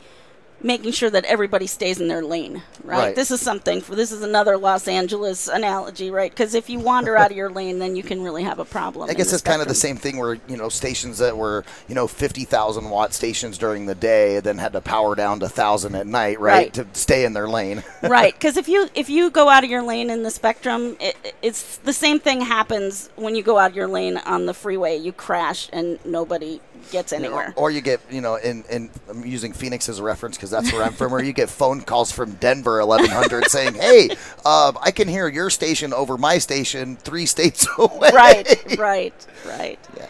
making 0.62 0.92
sure 0.92 1.10
that 1.10 1.24
everybody 1.24 1.66
stays 1.66 2.00
in 2.00 2.08
their 2.08 2.22
lane, 2.22 2.62
right? 2.82 2.98
Right. 2.98 3.16
This 3.16 3.30
is 3.30 3.40
something 3.40 3.80
for 3.80 3.94
this 3.94 4.10
is 4.12 4.22
another 4.22 4.56
Los 4.56 4.88
Angeles 4.88 5.48
analogy, 5.48 6.10
right? 6.10 6.30
Because 6.30 6.54
if 6.54 6.68
you 6.68 6.78
wander 6.80 7.16
out 7.16 7.30
of 7.30 7.36
your 7.36 7.50
lane, 7.50 7.78
then 7.78 7.94
you 7.96 8.02
can 8.02 8.22
really 8.22 8.42
have 8.42 8.58
a 8.58 8.64
problem. 8.64 9.08
I 9.08 9.14
guess 9.14 9.32
it's 9.32 9.42
kind 9.42 9.62
of 9.62 9.68
the 9.68 9.74
same 9.74 9.96
thing 9.96 10.18
where 10.18 10.34
you 10.48 10.56
know 10.56 10.68
stations 10.68 11.18
that 11.18 11.36
were 11.36 11.64
you 11.88 11.94
know 11.94 12.06
fifty 12.08 12.44
thousand 12.44 12.90
watt 12.90 13.14
stations 13.14 13.56
during 13.58 13.86
the 13.86 13.94
day, 13.94 14.40
then 14.40 14.58
had 14.58 14.72
to 14.72 14.80
power 14.80 15.14
down 15.14 15.40
to 15.40 15.48
thousand 15.48 15.94
at 15.94 16.06
night, 16.06 16.40
right, 16.40 16.54
Right. 16.54 16.74
to 16.74 16.86
stay 16.92 17.24
in 17.24 17.32
their 17.34 17.48
lane. 17.48 17.84
right 18.02 18.34
because 18.34 18.56
if 18.56 18.68
you 18.68 18.88
if 18.94 19.08
you 19.08 19.30
go 19.30 19.48
out 19.48 19.62
of 19.64 19.70
your 19.70 19.82
lane 19.82 20.10
in 20.10 20.22
the 20.22 20.30
spectrum 20.30 20.96
it, 21.00 21.34
it's 21.42 21.78
the 21.78 21.92
same 21.92 22.18
thing 22.18 22.40
happens 22.40 23.10
when 23.16 23.34
you 23.34 23.42
go 23.42 23.58
out 23.58 23.70
of 23.70 23.76
your 23.76 23.86
lane 23.88 24.16
on 24.18 24.46
the 24.46 24.54
freeway 24.54 24.96
you 24.96 25.12
crash 25.12 25.68
and 25.72 25.98
nobody 26.04 26.60
gets 26.90 27.12
anywhere 27.12 27.52
Or 27.56 27.70
you 27.70 27.80
get, 27.80 28.00
you 28.10 28.20
know, 28.20 28.36
in, 28.36 28.64
in 28.70 28.90
I'm 29.08 29.24
using 29.24 29.52
Phoenix 29.52 29.88
as 29.88 29.98
a 29.98 30.02
reference 30.02 30.36
because 30.36 30.50
that's 30.50 30.72
where 30.72 30.82
I'm 30.82 30.92
from. 30.92 31.12
Where 31.12 31.22
you 31.22 31.32
get 31.32 31.48
phone 31.50 31.80
calls 31.82 32.10
from 32.12 32.32
Denver 32.34 32.84
1100 32.84 33.46
saying, 33.50 33.74
"Hey, 33.74 34.10
um, 34.44 34.78
I 34.80 34.90
can 34.94 35.08
hear 35.08 35.28
your 35.28 35.50
station 35.50 35.92
over 35.92 36.16
my 36.18 36.38
station 36.38 36.96
three 36.96 37.26
states 37.26 37.66
away." 37.78 38.10
right 38.14 38.78
right 38.78 39.26
right 39.46 39.78
Yeah. 39.96 40.06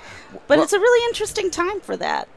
but 0.46 0.56
Well- 0.58 0.62
it's 0.62 0.72
a 0.72 0.78
really 0.80 1.04
interesting 1.08 1.50
time 1.50 1.80
for 1.80 1.96
that 1.96 2.28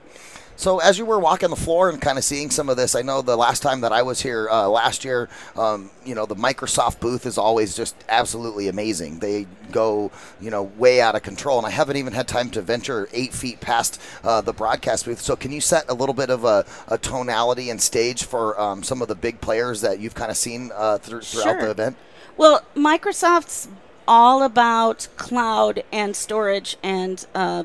So 0.61 0.77
as 0.77 0.99
you 0.99 1.05
were 1.07 1.17
walking 1.19 1.49
the 1.49 1.55
floor 1.55 1.89
and 1.89 1.99
kind 1.99 2.19
of 2.19 2.23
seeing 2.23 2.51
some 2.51 2.69
of 2.69 2.77
this, 2.77 2.93
I 2.93 3.01
know 3.01 3.23
the 3.23 3.35
last 3.35 3.63
time 3.63 3.81
that 3.81 3.91
I 3.91 4.03
was 4.03 4.21
here 4.21 4.47
uh, 4.47 4.67
last 4.67 5.03
year, 5.03 5.27
um, 5.55 5.89
you 6.05 6.13
know, 6.13 6.27
the 6.27 6.35
Microsoft 6.35 6.99
booth 6.99 7.25
is 7.25 7.39
always 7.39 7.75
just 7.75 7.95
absolutely 8.07 8.67
amazing. 8.67 9.17
They 9.17 9.47
go, 9.71 10.11
you 10.39 10.51
know, 10.51 10.61
way 10.61 11.01
out 11.01 11.15
of 11.15 11.23
control, 11.23 11.57
and 11.57 11.65
I 11.65 11.71
haven't 11.71 11.97
even 11.97 12.13
had 12.13 12.27
time 12.27 12.51
to 12.51 12.61
venture 12.61 13.09
eight 13.11 13.33
feet 13.33 13.59
past 13.59 13.99
uh, 14.23 14.41
the 14.41 14.53
broadcast 14.53 15.05
booth. 15.05 15.19
So 15.19 15.35
can 15.35 15.51
you 15.51 15.61
set 15.61 15.89
a 15.89 15.95
little 15.95 16.13
bit 16.13 16.29
of 16.29 16.45
a, 16.45 16.63
a 16.87 16.99
tonality 16.99 17.71
and 17.71 17.81
stage 17.81 18.25
for 18.25 18.59
um, 18.61 18.83
some 18.83 19.01
of 19.01 19.07
the 19.07 19.15
big 19.15 19.41
players 19.41 19.81
that 19.81 19.99
you've 19.99 20.13
kind 20.13 20.29
of 20.29 20.37
seen 20.37 20.69
uh, 20.75 20.99
through, 20.99 21.21
throughout 21.21 21.53
Sure. 21.53 21.61
the 21.61 21.71
event? 21.71 21.97
well 22.37 22.61
microsoft's 22.75 23.67
all 24.07 24.43
about 24.43 25.07
cloud 25.17 25.83
and 25.91 26.15
storage 26.15 26.77
and 26.83 27.25
uh, 27.33 27.63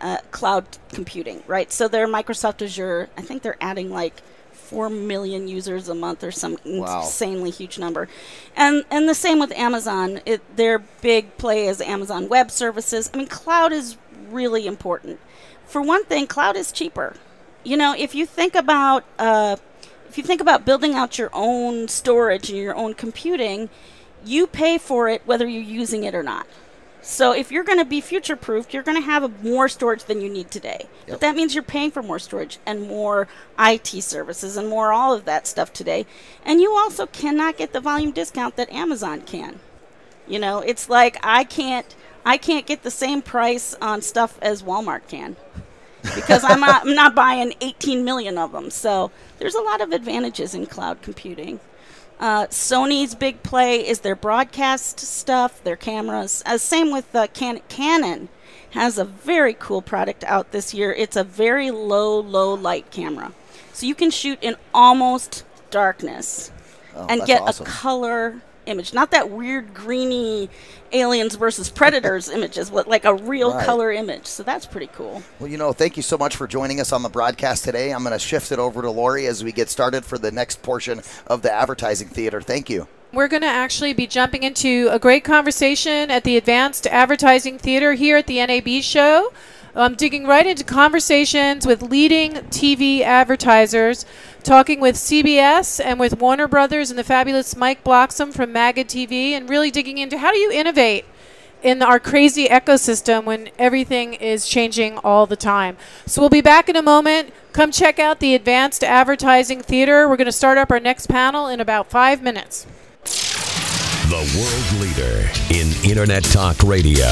uh, 0.00 0.18
cloud 0.30 0.64
computing 0.90 1.42
right? 1.46 1.70
So 1.72 1.88
they're 1.88 2.08
microsoft 2.08 2.62
azure 2.62 3.08
i 3.16 3.22
think 3.22 3.42
they're 3.42 3.56
adding 3.60 3.90
like 3.90 4.22
4 4.52 4.90
million 4.90 5.46
users 5.46 5.88
a 5.88 5.94
month 5.94 6.24
or 6.24 6.32
some 6.32 6.58
Wow. 6.64 7.02
insanely 7.02 7.50
huge 7.50 7.78
number. 7.78 8.08
And 8.56 8.84
and 8.90 9.08
the 9.08 9.14
same 9.14 9.38
with 9.38 9.52
amazon. 9.52 10.20
It, 10.26 10.40
their 10.56 10.80
big 10.80 11.36
play 11.38 11.66
is 11.68 11.80
amazon 11.80 12.28
web 12.28 12.50
services. 12.50 13.08
I 13.14 13.18
mean 13.18 13.28
cloud 13.28 13.72
is 13.72 13.96
really 14.28 14.66
important. 14.66 15.20
For 15.66 15.80
one 15.80 16.04
thing 16.04 16.26
cloud 16.26 16.56
is 16.56 16.72
cheaper. 16.72 17.14
You 17.62 17.76
know 17.76 17.94
if 17.96 18.12
you 18.14 18.26
think 18.26 18.54
about 18.56 19.04
uh, 19.20 19.56
if 20.08 20.18
you 20.18 20.24
think 20.24 20.40
about 20.40 20.64
building 20.64 20.94
out 20.94 21.16
your 21.16 21.30
own 21.32 21.86
storage 21.86 22.48
and 22.50 22.58
your 22.58 22.74
own 22.74 22.94
computing 22.94 23.68
you 24.24 24.46
pay 24.48 24.78
for 24.78 25.08
it 25.08 25.22
whether 25.26 25.46
you're 25.46 25.62
using 25.62 26.02
it 26.02 26.14
or 26.14 26.22
not 26.24 26.46
so 27.06 27.30
if 27.32 27.52
you're 27.52 27.62
going 27.62 27.78
to 27.78 27.84
be 27.84 28.00
future 28.00 28.34
proofed, 28.34 28.74
you're 28.74 28.82
going 28.82 29.00
to 29.00 29.06
have 29.06 29.44
more 29.44 29.68
storage 29.68 30.04
than 30.04 30.20
you 30.20 30.28
need 30.28 30.50
today. 30.50 30.80
Yep. 30.80 31.08
But 31.08 31.20
that 31.20 31.36
means 31.36 31.54
you're 31.54 31.62
paying 31.62 31.92
for 31.92 32.02
more 32.02 32.18
storage 32.18 32.58
and 32.66 32.88
more 32.88 33.28
IT 33.58 33.86
services 33.86 34.56
and 34.56 34.68
more 34.68 34.92
all 34.92 35.14
of 35.14 35.24
that 35.24 35.46
stuff 35.46 35.72
today. 35.72 36.04
And 36.44 36.60
you 36.60 36.72
also 36.72 37.06
cannot 37.06 37.58
get 37.58 37.72
the 37.72 37.80
volume 37.80 38.10
discount 38.10 38.56
that 38.56 38.72
Amazon 38.72 39.20
can. 39.20 39.60
You 40.26 40.40
know, 40.40 40.58
it's 40.58 40.88
like 40.88 41.16
I 41.22 41.44
can't 41.44 41.94
I 42.24 42.38
can't 42.38 42.66
get 42.66 42.82
the 42.82 42.90
same 42.90 43.22
price 43.22 43.76
on 43.80 44.02
stuff 44.02 44.36
as 44.42 44.64
Walmart 44.64 45.06
can. 45.06 45.36
because 46.14 46.44
I'm 46.44 46.60
not, 46.60 46.86
I'm 46.86 46.94
not 46.94 47.14
buying 47.14 47.54
18 47.60 48.04
million 48.04 48.38
of 48.38 48.52
them. 48.52 48.70
So 48.70 49.10
there's 49.38 49.54
a 49.54 49.60
lot 49.60 49.80
of 49.80 49.92
advantages 49.92 50.54
in 50.54 50.66
cloud 50.66 51.02
computing. 51.02 51.60
Uh, 52.18 52.46
Sony's 52.46 53.14
big 53.14 53.42
play 53.42 53.86
is 53.86 54.00
their 54.00 54.16
broadcast 54.16 54.98
stuff, 55.00 55.62
their 55.64 55.76
cameras. 55.76 56.42
Uh, 56.46 56.56
same 56.58 56.90
with 56.90 57.14
uh, 57.14 57.26
Can- 57.28 57.60
Canon 57.68 58.28
has 58.70 58.98
a 58.98 59.04
very 59.04 59.54
cool 59.54 59.82
product 59.82 60.24
out 60.24 60.50
this 60.52 60.72
year. 60.74 60.92
It's 60.92 61.16
a 61.16 61.24
very 61.24 61.70
low, 61.70 62.18
low 62.20 62.54
light 62.54 62.90
camera, 62.90 63.32
so 63.72 63.86
you 63.86 63.94
can 63.94 64.10
shoot 64.10 64.38
in 64.42 64.56
almost 64.72 65.44
darkness 65.70 66.50
Oh, 66.94 67.06
and 67.10 67.22
get 67.26 67.42
awesome. 67.42 67.66
a 67.66 67.68
color 67.68 68.40
image, 68.66 68.92
not 68.92 69.10
that 69.12 69.30
weird 69.30 69.72
greeny 69.72 70.48
aliens 70.92 71.34
versus 71.36 71.70
predators 71.70 72.28
images, 72.36 72.70
but 72.70 72.88
like 72.88 73.04
a 73.04 73.14
real 73.14 73.52
Right. 73.54 73.64
color 73.64 73.92
image. 73.92 74.26
So 74.26 74.42
that's 74.42 74.66
pretty 74.66 74.88
cool. 74.92 75.22
Well, 75.40 75.48
you 75.50 75.56
know, 75.58 75.72
thank 75.72 75.96
you 75.96 76.02
so 76.02 76.18
much 76.18 76.36
for 76.36 76.46
joining 76.46 76.80
us 76.80 76.92
on 76.92 77.02
the 77.02 77.08
broadcast 77.08 77.64
today. 77.64 77.92
I'm 77.92 78.02
going 78.02 78.12
to 78.12 78.18
shift 78.18 78.52
it 78.52 78.58
over 78.58 78.82
to 78.82 78.90
Lori 78.90 79.26
as 79.26 79.42
we 79.42 79.52
get 79.52 79.68
started 79.70 80.04
for 80.04 80.18
the 80.18 80.30
next 80.30 80.62
portion 80.62 81.00
of 81.26 81.42
the 81.42 81.52
advertising 81.52 82.08
theater. 82.08 82.40
Thank 82.40 82.68
you. 82.70 82.86
We're 83.12 83.28
going 83.28 83.42
to 83.42 83.48
actually 83.48 83.92
be 83.94 84.06
jumping 84.06 84.42
into 84.42 84.88
a 84.90 84.98
great 84.98 85.22
conversation 85.24 86.10
at 86.10 86.24
the 86.24 86.36
Advanced 86.36 86.86
Advertising 86.88 87.56
Theater 87.58 87.94
here 87.94 88.16
at 88.16 88.26
the 88.26 88.44
NAB 88.44 88.82
show. 88.82 89.32
I'm 89.76 89.94
digging 89.94 90.24
right 90.24 90.46
into 90.46 90.64
conversations 90.64 91.66
with 91.66 91.82
leading 91.82 92.32
TV 92.32 93.02
advertisers, 93.02 94.06
talking 94.42 94.80
with 94.80 94.96
CBS 94.96 95.84
and 95.84 96.00
with 96.00 96.18
Warner 96.18 96.48
Brothers 96.48 96.88
and 96.88 96.98
the 96.98 97.04
fabulous 97.04 97.54
Mike 97.54 97.84
Bloxham 97.84 98.32
from 98.32 98.52
Magna 98.52 98.84
TV, 98.84 99.32
and 99.32 99.50
really 99.50 99.70
digging 99.70 99.98
into 99.98 100.16
how 100.16 100.32
do 100.32 100.38
you 100.38 100.50
innovate 100.50 101.04
in 101.62 101.82
our 101.82 102.00
crazy 102.00 102.46
ecosystem 102.46 103.24
when 103.24 103.50
everything 103.58 104.14
is 104.14 104.48
changing 104.48 104.96
all 104.98 105.26
the 105.26 105.36
time. 105.36 105.76
So 106.06 106.22
we'll 106.22 106.30
be 106.30 106.40
back 106.40 106.70
in 106.70 106.76
a 106.76 106.82
moment. 106.82 107.34
Come 107.52 107.70
check 107.70 107.98
out 107.98 108.20
the 108.20 108.34
Advanced 108.34 108.82
Advertising 108.82 109.60
Theater. 109.60 110.08
We're 110.08 110.16
going 110.16 110.24
to 110.24 110.32
start 110.32 110.56
up 110.56 110.70
our 110.70 110.80
next 110.80 111.08
panel 111.08 111.48
in 111.48 111.60
about 111.60 111.90
five 111.90 112.22
minutes. 112.22 112.66
The 114.08 114.16
world 114.38 114.80
leader 114.80 115.28
in 115.50 115.75
Internet 115.86 116.24
Talk 116.24 116.62
Radio. 116.64 117.06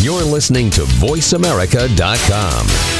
You're 0.00 0.22
listening 0.22 0.68
to 0.70 0.82
VoiceAmerica.com. 0.82 2.99